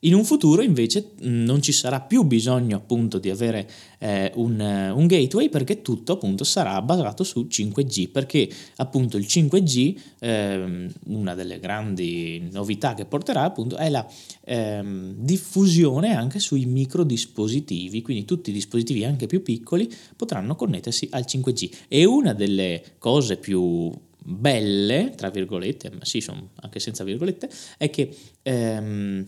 In 0.00 0.14
un 0.14 0.24
futuro 0.24 0.62
invece 0.62 1.10
non 1.20 1.60
ci 1.60 1.72
sarà 1.72 2.00
più 2.00 2.22
bisogno 2.22 2.76
appunto 2.76 3.18
di 3.18 3.28
avere 3.28 3.68
eh, 3.98 4.32
un, 4.36 4.58
eh, 4.58 4.90
un 4.90 5.06
gateway 5.06 5.50
perché 5.50 5.82
tutto 5.82 6.12
appunto 6.12 6.42
sarà 6.42 6.80
basato 6.80 7.22
su 7.22 7.46
5G 7.50 8.10
perché 8.10 8.48
appunto 8.76 9.18
il 9.18 9.26
5G 9.28 10.00
ehm, 10.20 10.90
una 11.08 11.34
delle 11.34 11.60
grandi 11.60 12.48
novità 12.50 12.94
che 12.94 13.04
porterà 13.04 13.42
appunto 13.42 13.76
è 13.76 13.90
la 13.90 14.06
ehm, 14.44 15.16
diffusione 15.18 16.14
anche 16.14 16.38
sui 16.38 16.64
microdispositivi. 16.64 18.00
Quindi 18.00 18.24
tutti 18.24 18.48
i 18.50 18.54
dispositivi 18.54 19.04
anche 19.04 19.26
più 19.26 19.42
piccoli 19.42 19.92
potranno 20.16 20.56
connettersi 20.56 21.08
al 21.10 21.26
5G 21.28 21.70
e 21.88 22.06
una 22.06 22.32
delle 22.32 22.82
cose 22.96 23.36
più 23.36 23.92
belle 24.22 25.14
tra 25.16 25.30
virgolette 25.30 25.90
ma 25.90 26.04
sì 26.04 26.20
sono 26.20 26.50
anche 26.56 26.78
senza 26.78 27.04
virgolette 27.04 27.48
è 27.78 27.88
che 27.88 28.14
ehm, 28.42 29.26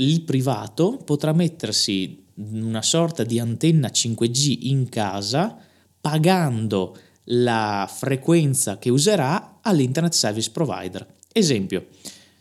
il 0.00 0.22
privato 0.22 0.96
potrà 1.04 1.32
mettersi 1.32 2.24
una 2.34 2.82
sorta 2.82 3.22
di 3.22 3.38
antenna 3.38 3.88
5G 3.88 4.58
in 4.62 4.88
casa 4.88 5.56
pagando 6.00 6.96
la 7.24 7.88
frequenza 7.92 8.78
che 8.78 8.88
userà 8.88 9.58
all'internet 9.60 10.12
service 10.12 10.50
provider. 10.50 11.06
Esempio, 11.32 11.88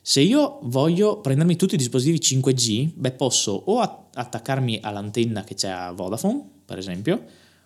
se 0.02 0.22
io 0.22 0.60
voglio 0.63 1.19
prendermi 1.19 1.58
tutti 1.58 1.76
i 1.76 1.78
dispositivi 1.78 2.17
5G, 2.17 2.91
beh, 2.95 3.12
posso 3.12 3.52
o 3.52 3.80
attaccarmi 4.13 4.80
all'antenna 4.82 5.43
che 5.43 5.56
c'è 5.56 5.69
a 5.69 5.91
Vodafone, 5.91 6.43
per 6.65 6.78
esempio, 6.78 7.24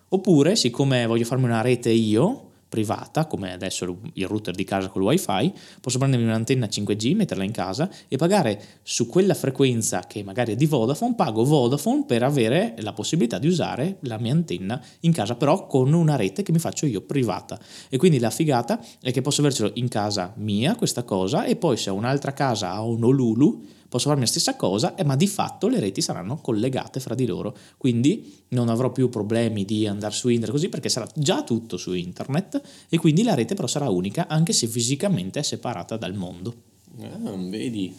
oppure, 0.08 0.56
siccome 0.56 1.06
voglio 1.06 1.24
farmi 1.24 1.44
una 1.44 1.60
rete 1.60 1.90
io, 1.90 2.50
privata, 2.74 3.26
come 3.26 3.52
adesso 3.52 3.84
il- 3.84 3.96
il 4.14 4.26
router 4.26 4.52
di 4.52 4.64
casa 4.64 4.88
col 4.88 5.02
wifi, 5.02 5.52
posso 5.80 5.98
prendermi 5.98 6.24
un'antenna 6.24 6.66
5G, 6.66 7.14
metterla 7.14 7.44
in 7.44 7.52
casa 7.52 7.88
e 8.08 8.16
pagare 8.16 8.60
su 8.82 9.06
quella 9.06 9.34
frequenza 9.34 10.00
che 10.08 10.24
magari 10.24 10.54
è 10.54 10.56
di 10.56 10.66
Vodafone, 10.66 11.14
pago 11.14 11.44
Vodafone 11.44 12.04
per 12.04 12.24
avere 12.24 12.74
la 12.78 12.92
possibilità 12.92 13.38
di 13.38 13.46
usare 13.46 13.98
la 14.00 14.18
mia 14.18 14.32
antenna 14.32 14.82
in 15.00 15.12
casa, 15.12 15.36
però 15.36 15.68
con 15.68 15.92
una 15.92 16.16
rete 16.16 16.42
che 16.42 16.50
mi 16.50 16.58
faccio 16.58 16.86
io 16.86 17.02
privata. 17.02 17.60
E 17.88 17.96
quindi 17.96 18.18
la 18.18 18.30
figata 18.30 18.80
è 19.00 19.12
che 19.12 19.22
posso 19.22 19.40
avercelo 19.40 19.70
in 19.74 19.86
casa 19.86 20.32
mia 20.38 20.74
questa 20.74 21.04
cosa 21.04 21.44
e 21.44 21.54
poi 21.54 21.76
se 21.76 21.90
ho 21.90 21.94
un'altra 21.94 22.32
casa 22.32 22.72
a 22.72 22.84
Honolulu 22.84 23.62
posso 23.94 24.08
farmi 24.08 24.24
la 24.24 24.28
stessa 24.28 24.56
cosa, 24.56 24.96
eh, 24.96 25.04
ma 25.04 25.14
di 25.14 25.28
fatto 25.28 25.68
le 25.68 25.78
reti 25.78 26.00
saranno 26.00 26.38
collegate 26.38 26.98
fra 26.98 27.14
di 27.14 27.26
loro, 27.26 27.56
quindi 27.76 28.42
non 28.48 28.68
avrò 28.68 28.90
più 28.90 29.08
problemi 29.08 29.64
di 29.64 29.86
andare 29.86 30.12
su 30.12 30.28
internet 30.30 30.50
così 30.56 30.68
perché 30.68 30.88
sarà 30.88 31.06
già 31.14 31.44
tutto 31.44 31.76
su 31.76 31.92
internet 31.92 32.60
e 32.88 32.98
quindi 32.98 33.22
la 33.22 33.34
rete 33.34 33.54
però 33.54 33.68
sarà 33.68 33.88
unica 33.90 34.26
anche 34.26 34.52
se 34.52 34.66
fisicamente 34.66 35.38
è 35.38 35.42
separata 35.44 35.96
dal 35.96 36.12
mondo. 36.12 36.54
Ah, 37.02 37.36
vedi. 37.36 37.94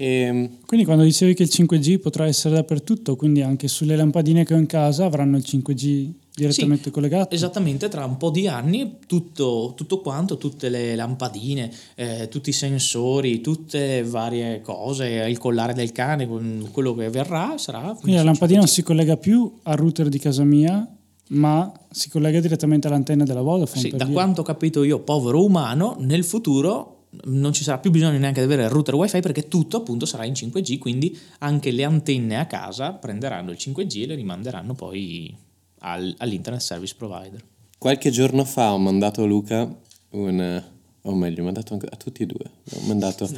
E, 0.00 0.50
Quindi 0.64 0.86
quando 0.86 1.02
dicevi 1.02 1.34
che 1.34 1.42
il 1.42 1.50
5G 1.52 1.98
potrà 1.98 2.24
essere 2.26 2.54
dappertutto, 2.54 3.16
quindi 3.16 3.42
anche 3.42 3.66
sulle 3.66 3.96
lampadine 3.96 4.44
che 4.44 4.54
ho 4.54 4.56
in 4.56 4.66
casa 4.66 5.04
avranno 5.04 5.36
il 5.36 5.44
5G 5.44 6.10
direttamente 6.32 6.84
Sì, 6.84 6.90
collegato? 6.92 7.34
Esattamente, 7.34 7.88
tra 7.88 8.04
un 8.04 8.16
po' 8.16 8.30
di 8.30 8.46
anni 8.46 8.98
tutto, 9.08 9.72
tutto 9.76 10.00
quanto, 10.00 10.38
tutte 10.38 10.68
le 10.68 10.94
lampadine, 10.94 11.68
eh, 11.96 12.28
tutti 12.30 12.50
i 12.50 12.52
sensori, 12.52 13.40
tutte 13.40 13.78
le 13.78 14.04
varie 14.04 14.60
cose, 14.60 15.26
il 15.28 15.38
collare 15.38 15.74
del 15.74 15.90
cane, 15.90 16.28
quello 16.70 16.94
che 16.94 17.10
verrà 17.10 17.58
sarà... 17.58 17.96
Quindi 17.98 18.18
la 18.18 18.24
lampadina 18.24 18.60
non 18.60 18.68
si 18.68 18.84
collega 18.84 19.16
più 19.16 19.52
al 19.64 19.76
router 19.76 20.08
di 20.08 20.20
casa 20.20 20.44
mia, 20.44 20.88
ma 21.30 21.72
si 21.90 22.08
collega 22.08 22.38
direttamente 22.38 22.86
all'antenna 22.86 23.24
della 23.24 23.42
Vodafone. 23.42 23.80
Sì, 23.80 23.90
da 23.90 24.04
dire. 24.04 24.12
quanto 24.12 24.42
ho 24.42 24.44
capito 24.44 24.84
io, 24.84 25.00
povero 25.00 25.44
umano, 25.44 25.96
nel 25.98 26.22
futuro 26.22 26.97
non 27.24 27.52
ci 27.52 27.62
sarà 27.62 27.78
più 27.78 27.90
bisogno 27.90 28.18
neanche 28.18 28.40
di 28.40 28.46
avere 28.46 28.64
il 28.64 28.70
router 28.70 28.94
wifi 28.94 29.20
perché 29.20 29.48
tutto 29.48 29.78
appunto 29.78 30.06
sarà 30.06 30.24
in 30.24 30.32
5G, 30.32 30.78
quindi 30.78 31.18
anche 31.38 31.70
le 31.70 31.84
antenne 31.84 32.38
a 32.38 32.46
casa 32.46 32.92
prenderanno 32.92 33.50
il 33.50 33.58
5G 33.60 34.02
e 34.02 34.06
le 34.06 34.14
rimanderanno 34.14 34.74
poi 34.74 35.34
al- 35.80 36.14
all'internet 36.18 36.60
service 36.62 36.94
provider. 36.96 37.42
qualche 37.78 38.10
giorno 38.10 38.44
fa 38.44 38.72
ho 38.72 38.78
mandato 38.78 39.22
a 39.22 39.26
Luca 39.26 39.72
un... 40.10 40.62
o 41.02 41.14
meglio, 41.14 41.42
ho 41.42 41.44
mandato 41.44 41.74
a 41.74 41.96
tutti 41.96 42.22
e 42.22 42.26
due. 42.26 42.50
Ho 42.74 42.86
mandato 42.86 43.28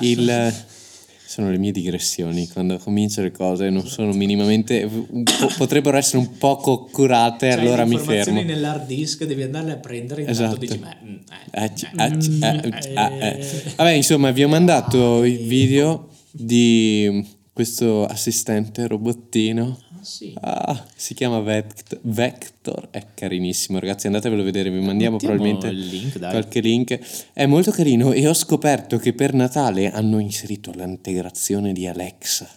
il... 0.00 0.54
Sono 1.30 1.48
le 1.52 1.58
mie 1.58 1.70
digressioni, 1.70 2.48
quando 2.48 2.76
comincio 2.78 3.22
le 3.22 3.30
cose 3.30 3.70
non 3.70 3.86
sono 3.86 4.10
minimamente... 4.12 4.90
potrebbero 5.56 5.96
essere 5.96 6.18
un 6.18 6.36
poco 6.38 6.86
curate, 6.90 7.50
C'hai 7.50 7.60
allora 7.60 7.84
le 7.84 7.88
mi 7.88 7.94
informazioni 7.94 8.38
fermo. 8.40 8.52
nell'hard 8.52 8.86
disk, 8.88 9.24
devi 9.24 9.42
andarle 9.44 9.70
a 9.70 9.76
prendere 9.76 10.26
Esatto. 10.26 10.56
dici, 10.56 10.78
"Beh, 10.78 10.96
mm, 11.04 11.14
eh, 11.52 11.64
Eh, 11.64 11.72
c- 11.72 11.88
eh, 11.96 12.16
c- 12.18 12.42
eh, 12.42 12.82
eh, 12.96 13.38
eh. 13.38 13.72
Vabbè, 13.76 13.90
insomma, 13.92 14.32
vi 14.32 14.42
ho 14.42 14.48
mandato 14.48 15.22
il 15.22 15.38
video 15.46 16.08
di 16.32 17.24
questo 17.52 18.06
assistente 18.06 18.88
robottino. 18.88 19.78
Sì. 20.02 20.34
Ah, 20.40 20.86
si 20.94 21.14
chiama 21.14 21.40
Vect- 21.40 21.98
Vector, 22.02 22.88
è 22.90 23.04
carinissimo 23.14 23.78
ragazzi, 23.78 24.06
andatevelo 24.06 24.42
a 24.42 24.44
vedere, 24.44 24.70
vi 24.70 24.80
mandiamo 24.80 25.16
Mettiamo 25.16 25.36
probabilmente 25.36 25.66
il 25.68 25.86
link, 25.86 26.18
qualche 26.18 26.60
link. 26.60 26.98
È 27.32 27.46
molto 27.46 27.70
carino 27.70 28.12
e 28.12 28.26
ho 28.26 28.34
scoperto 28.34 28.98
che 28.98 29.12
per 29.12 29.34
Natale 29.34 29.90
hanno 29.90 30.18
inserito 30.18 30.70
l'integrazione 30.72 31.72
di 31.72 31.86
Alexa. 31.86 32.48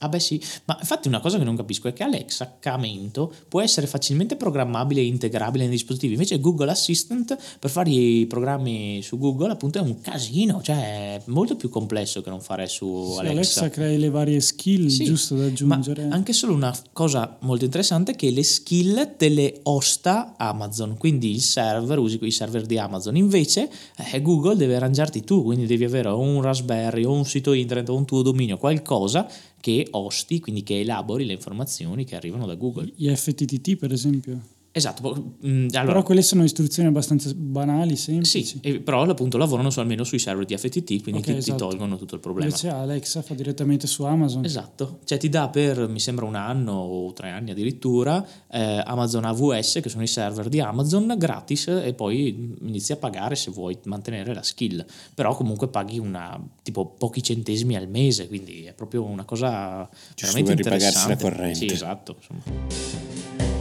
Ah 0.00 0.08
beh 0.08 0.20
sì, 0.20 0.40
ma 0.66 0.76
infatti 0.78 1.08
una 1.08 1.20
cosa 1.20 1.38
che 1.38 1.44
non 1.44 1.56
capisco 1.56 1.88
è 1.88 1.92
che 1.92 2.02
Alexa, 2.02 2.56
Camento, 2.60 3.32
può 3.48 3.62
essere 3.62 3.86
facilmente 3.86 4.36
programmabile 4.36 5.00
e 5.00 5.06
integrabile 5.06 5.64
nei 5.64 5.72
dispositivi, 5.72 6.12
invece 6.12 6.38
Google 6.38 6.70
Assistant 6.70 7.36
per 7.58 7.70
fare 7.70 7.90
i 7.90 8.26
programmi 8.26 9.00
su 9.02 9.18
Google 9.18 9.52
appunto 9.52 9.78
è 9.78 9.80
un 9.80 10.00
casino, 10.00 10.60
cioè 10.62 11.16
è 11.16 11.22
molto 11.26 11.56
più 11.56 11.70
complesso 11.70 12.20
che 12.20 12.28
non 12.28 12.40
fare 12.40 12.66
su 12.66 13.12
Sì, 13.12 13.20
Alexa. 13.20 13.60
Alexa 13.60 13.70
crea 13.70 13.96
le 13.96 14.10
varie 14.10 14.40
skill 14.40 14.88
Sì, 14.88 15.04
giusto 15.04 15.34
da 15.36 15.46
aggiungere. 15.46 16.08
Anche 16.10 16.32
solo 16.32 16.52
una 16.52 16.76
cosa 16.92 17.38
molto 17.40 17.64
interessante 17.64 18.12
è 18.12 18.16
che 18.16 18.30
le 18.30 18.42
skill 18.42 19.16
te 19.16 19.28
le 19.30 19.60
osta 19.62 20.34
Amazon, 20.36 20.96
quindi 20.98 21.30
il 21.30 21.40
server, 21.40 21.98
usi 21.98 22.18
i 22.20 22.30
server 22.30 22.66
di 22.66 22.78
Amazon. 22.78 23.16
Invece 23.16 23.70
eh, 23.96 24.20
Google 24.20 24.56
deve 24.56 24.76
arrangiarti 24.76 25.24
tu, 25.24 25.42
quindi 25.42 25.64
devi 25.66 25.84
avere 25.84 26.08
o 26.08 26.20
un 26.20 26.42
Raspberry 26.42 27.04
o 27.04 27.12
un 27.12 27.24
sito 27.24 27.52
internet 27.52 27.88
o 27.88 27.96
un 27.96 28.04
tuo 28.04 28.20
dominio, 28.22 28.58
qualcosa 28.58 29.26
che 29.66 29.88
osti, 29.90 30.38
quindi 30.38 30.62
che 30.62 30.78
elabori 30.78 31.24
le 31.24 31.32
informazioni 31.32 32.04
che 32.04 32.14
arrivano 32.14 32.46
da 32.46 32.54
Google. 32.54 32.92
Gli 32.94 33.12
FTTT 33.12 33.74
per 33.74 33.90
esempio. 33.90 34.40
Esatto, 34.76 35.36
mm, 35.46 35.68
allora, 35.72 35.86
Però 35.86 36.02
quelle 36.02 36.20
sono 36.20 36.44
istruzioni 36.44 36.86
abbastanza 36.86 37.32
banali, 37.34 37.96
semplici. 37.96 38.44
sì, 38.44 38.60
e- 38.60 38.80
però 38.80 39.04
appunto 39.04 39.38
lavorano 39.38 39.70
su, 39.70 39.80
almeno 39.80 40.04
sui 40.04 40.18
server 40.18 40.44
di 40.44 40.54
FTT, 40.54 41.00
quindi 41.02 41.20
Ok, 41.22 41.24
ti, 41.24 41.32
ti 41.32 41.38
esatto. 41.38 41.66
tolgono 41.68 41.96
tutto 41.96 42.14
il 42.14 42.20
problema. 42.20 42.44
Invece 42.50 42.68
Alexa 42.68 43.22
fa 43.22 43.32
direttamente 43.32 43.86
su 43.86 44.02
Amazon. 44.04 44.44
Esatto, 44.44 44.98
cioè 45.04 45.16
ti 45.16 45.30
dà 45.30 45.48
per 45.48 45.88
mi 45.88 45.98
sembra 45.98 46.26
un 46.26 46.34
anno 46.34 46.72
o 46.74 47.10
tre 47.14 47.30
anni 47.30 47.52
addirittura 47.52 48.22
eh, 48.50 48.82
Amazon 48.84 49.24
AWS 49.24 49.78
che 49.82 49.88
sono 49.88 50.02
i 50.02 50.06
server 50.06 50.50
di 50.50 50.60
Amazon 50.60 51.14
gratis 51.16 51.68
e 51.68 51.94
poi 51.94 52.54
inizi 52.60 52.92
a 52.92 52.96
pagare 52.96 53.34
se 53.34 53.50
vuoi 53.50 53.78
mantenere 53.84 54.34
la 54.34 54.42
skill, 54.42 54.84
però 55.14 55.34
comunque 55.34 55.68
paghi 55.68 55.98
una 55.98 56.38
tipo 56.62 56.84
pochi 56.84 57.22
centesimi 57.22 57.76
al 57.76 57.88
mese, 57.88 58.28
quindi 58.28 58.64
è 58.64 58.74
proprio 58.74 59.04
una 59.04 59.24
cosa 59.24 59.88
Giusto 60.14 60.26
veramente 60.36 60.62
per 60.62 60.72
ripagarsi 60.74 61.08
la 61.08 61.12
interessante. 61.14 61.22
corrente. 61.22 61.66
Sì, 61.66 61.72
esatto. 61.72 62.16
insomma. 62.18 63.55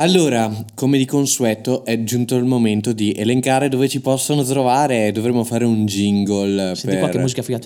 Allora, 0.00 0.48
come 0.74 0.96
di 0.96 1.04
consueto, 1.04 1.84
è 1.84 2.04
giunto 2.04 2.36
il 2.36 2.44
momento 2.44 2.92
di 2.92 3.12
elencare 3.16 3.68
dove 3.68 3.88
ci 3.88 4.00
possono 4.00 4.44
trovare. 4.44 5.10
Dovremmo 5.10 5.42
fare 5.42 5.64
un 5.64 5.86
jingle 5.86 6.76
Senti 6.76 6.86
per... 6.86 6.98
qualche 7.00 7.18
musica 7.18 7.42
figa. 7.42 7.58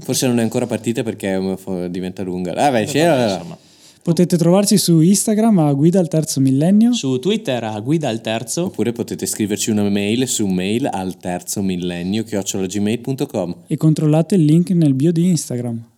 Forse 0.00 0.26
non 0.26 0.40
è 0.40 0.42
ancora 0.42 0.66
partita 0.66 1.04
perché 1.04 1.56
fo- 1.56 1.86
diventa 1.86 2.24
lunga. 2.24 2.54
Vabbè, 2.54 2.86
sì, 2.86 2.98
allora. 2.98 3.34
Insomma. 3.34 3.56
Potete 4.02 4.36
trovarci 4.36 4.76
su 4.76 4.98
Instagram 4.98 5.60
a 5.60 5.72
Guida 5.74 6.00
al 6.00 6.08
Terzo 6.08 6.40
Millennio. 6.40 6.92
Su 6.92 7.20
Twitter 7.20 7.62
a 7.62 7.78
guida 7.78 8.08
al 8.08 8.22
terzo 8.22 8.64
Oppure 8.64 8.90
potete 8.90 9.26
scriverci 9.26 9.70
una 9.70 9.88
mail 9.88 10.26
su 10.26 10.46
mail 10.46 10.88
al 10.90 11.18
terzo 11.18 11.62
millennio 11.62 12.24
chiocciolagmail.com. 12.24 13.56
e 13.68 13.76
controllate 13.76 14.34
il 14.34 14.44
link 14.44 14.70
nel 14.70 14.94
bio 14.94 15.12
di 15.12 15.28
Instagram. 15.28 15.89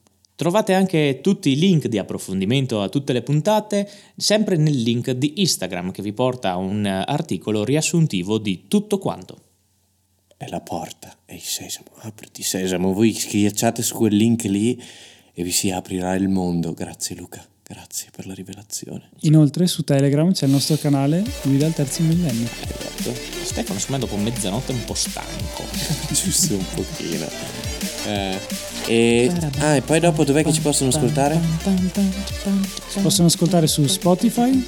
Trovate 0.42 0.74
anche 0.74 1.20
tutti 1.22 1.50
i 1.50 1.56
link 1.56 1.86
di 1.86 1.98
approfondimento 1.98 2.82
a 2.82 2.88
tutte 2.88 3.12
le 3.12 3.22
puntate, 3.22 3.88
sempre 4.16 4.56
nel 4.56 4.74
link 4.74 5.12
di 5.12 5.34
Instagram 5.36 5.92
che 5.92 6.02
vi 6.02 6.12
porta 6.12 6.50
a 6.50 6.56
un 6.56 6.84
eh, 6.84 7.04
articolo 7.06 7.62
riassuntivo 7.62 8.38
di 8.38 8.64
tutto 8.66 8.98
quanto. 8.98 9.40
È 10.36 10.48
la 10.48 10.60
porta, 10.60 11.16
è 11.24 11.34
il 11.34 11.40
sesamo, 11.40 11.90
apriti 11.98 12.42
sesamo. 12.42 12.92
Voi 12.92 13.12
schiacciate 13.12 13.82
su 13.82 13.94
quel 13.94 14.16
link 14.16 14.42
lì 14.42 14.82
e 15.32 15.44
vi 15.44 15.52
si 15.52 15.70
aprirà 15.70 16.16
il 16.16 16.28
mondo. 16.28 16.74
Grazie 16.74 17.14
Luca, 17.14 17.46
grazie 17.62 18.08
per 18.10 18.26
la 18.26 18.34
rivelazione. 18.34 19.10
Inoltre 19.20 19.68
su 19.68 19.84
Telegram 19.84 20.32
c'è 20.32 20.46
il 20.46 20.50
nostro 20.50 20.74
canale 20.74 21.22
Guida 21.44 21.66
al 21.66 21.72
Terzo 21.72 22.02
Millennio. 22.02 22.48
Esatto. 22.98 23.14
Stefano, 23.44 23.78
secondo 23.78 23.92
me 23.92 23.98
dopo 24.10 24.16
mezzanotte 24.16 24.72
è 24.72 24.74
un 24.74 24.84
po' 24.86 24.94
stanco. 24.94 25.62
Giusto 26.10 26.56
un 26.56 26.66
pochino. 26.74 27.61
Eh, 28.06 28.38
e, 28.86 29.32
ah, 29.58 29.76
e 29.76 29.80
poi 29.82 30.00
dopo 30.00 30.24
dov'è 30.24 30.42
che 30.42 30.52
ci 30.52 30.60
possono 30.60 30.90
ascoltare? 30.90 31.40
Si 32.88 32.98
possono 33.00 33.28
ascoltare 33.28 33.66
su 33.66 33.86
Spotify, 33.86 34.64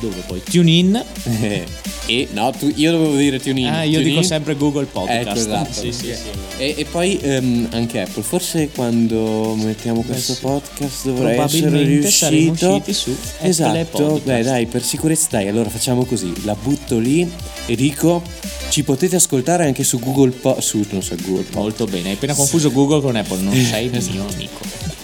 Dove 0.00 0.22
poi 0.26 0.42
tune 0.42 0.70
in. 0.70 1.04
Eh, 1.24 1.66
e 2.06 2.28
no, 2.32 2.50
tu, 2.52 2.72
io 2.74 2.90
dovevo 2.90 3.16
dire 3.16 3.38
TuneIn. 3.38 3.66
Ah, 3.66 3.82
io 3.82 3.98
TuneIn. 3.98 4.14
dico 4.14 4.22
sempre 4.22 4.56
Google 4.56 4.86
Podcast. 4.86 5.26
Ecco, 5.26 5.38
esatto. 5.38 5.72
Sì, 5.72 5.92
sì, 5.92 6.14
sì. 6.14 6.28
E, 6.58 6.74
e 6.78 6.84
poi 6.86 7.18
ehm, 7.20 7.68
anche 7.72 8.00
Apple, 8.00 8.22
forse 8.22 8.70
quando 8.74 9.54
mettiamo 9.56 10.02
questo 10.02 10.36
podcast 10.40 11.04
dovrà 11.04 11.32
essere 11.32 11.82
riuscito. 11.82 12.82
su 12.90 13.14
esatto, 13.40 14.20
beh 14.24 14.42
dai, 14.42 14.66
per 14.66 14.82
sicurezza 14.82 15.28
dai, 15.30 15.48
allora 15.48 15.68
facciamo 15.68 16.04
così, 16.04 16.32
la 16.44 16.54
butto 16.54 16.98
lì 16.98 17.30
e 17.66 17.76
dico 17.76 18.22
ci 18.70 18.84
potete 18.84 19.16
ascoltare 19.16 19.66
anche 19.66 19.82
su 19.82 19.98
Google 19.98 20.30
Po- 20.30 20.60
su 20.60 20.84
non 20.90 21.02
so 21.02 21.14
Google 21.22 21.46
Molto 21.52 21.84
bene, 21.86 22.10
hai 22.10 22.14
appena 22.14 22.34
confuso 22.34 22.70
Google 22.70 23.00
con 23.00 23.16
Apple, 23.16 23.40
non 23.40 23.54
sei 23.54 23.88
mio 23.88 24.26
amico. 24.28 24.60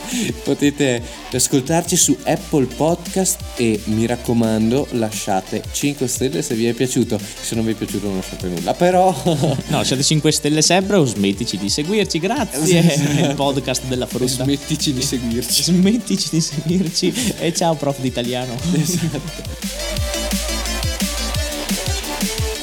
Potete 0.44 1.02
ascoltarci 1.32 1.96
su 1.96 2.16
Apple 2.24 2.66
Podcast 2.66 3.40
e 3.56 3.80
mi 3.86 4.06
raccomando 4.06 4.86
lasciate 4.92 5.62
5 5.70 6.06
stelle 6.06 6.42
se 6.42 6.54
vi 6.54 6.66
è 6.66 6.72
piaciuto. 6.72 7.18
Se 7.18 7.54
non 7.54 7.64
vi 7.64 7.72
è 7.72 7.74
piaciuto 7.74 8.06
non 8.06 8.16
lasciate 8.16 8.46
nulla, 8.46 8.72
però 8.72 9.14
No, 9.66 9.82
siete 9.82 10.02
5 10.02 10.30
stelle 10.30 10.62
sempre 10.62 10.96
o 10.96 11.04
smettici 11.04 11.58
di 11.58 11.68
seguirci, 11.68 12.18
grazie. 12.20 12.78
Il 13.28 13.34
podcast 13.34 13.84
della 13.86 14.06
frutta. 14.06 14.44
smettici 14.44 14.92
di 14.92 15.02
seguirci. 15.02 15.62
Smettici 15.64 16.28
di 16.30 16.40
seguirci 16.40 17.12
e 17.40 17.52
ciao 17.52 17.74
prof 17.74 18.00
di 18.00 18.06
italiano. 18.08 18.54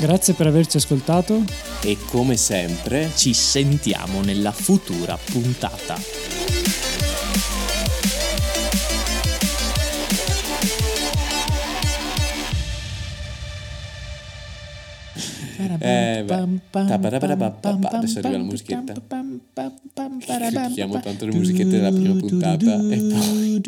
Grazie 0.03 0.33
per 0.33 0.47
averci 0.47 0.75
ascoltato. 0.75 1.43
E 1.81 1.97
come 2.07 2.35
sempre 2.35 3.09
Ci 3.15 3.33
sentiamo 3.33 4.21
nella 4.21 4.51
futura 4.51 5.17
puntata. 5.17 5.95
Eh. 15.79 16.25
Adesso 16.27 18.19
arriva 18.19 18.37
la 18.37 18.43
musichetta. 18.43 18.93
Critichiamo 20.19 20.99
tanto 20.99 21.25
le 21.25 21.33
musichette 21.33 21.69
della 21.69 21.91
prima 21.91 22.15
puntata 22.15 22.75
e 22.89 22.97
poi 22.97 23.61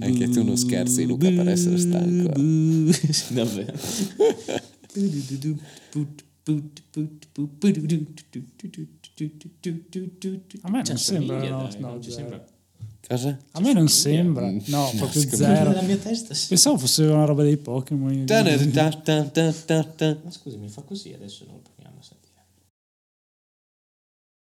anche 0.00 0.28
tu 0.28 0.42
non 0.42 0.56
scherzi 0.56 1.06
Luca 1.06 1.30
per 1.30 1.48
essere 1.48 1.78
stanco. 1.78 2.32
Davvero. 3.30 3.78
A 10.62 10.70
me 10.70 10.76
non 10.76 10.84
Ci 10.84 10.96
sembra, 10.96 11.48
no, 11.48 11.70
no, 11.78 12.00
ci 12.00 12.10
sembra. 12.10 12.44
Cosa? 13.06 13.38
A 13.52 13.60
me 13.60 13.72
non 13.72 13.88
sembra. 13.88 14.50
No, 14.50 14.90
proprio 14.96 15.20
secondo 15.20 15.44
zero. 15.44 15.70
Nella 15.70 15.82
mia 15.82 15.96
testa 15.96 16.34
sì. 16.34 16.48
Pensavo 16.48 16.78
fosse 16.78 17.04
una 17.04 17.24
roba 17.24 17.42
dei 17.42 17.56
Pokémon. 17.56 18.24
Ma 20.22 20.30
scusi, 20.30 20.56
mi 20.56 20.68
fa 20.68 20.82
così 20.82 21.12
adesso 21.12 21.44
non 21.46 21.56
lo 21.56 21.62
proviamo 21.62 21.98
a 21.98 22.02
sentire. 22.02 22.21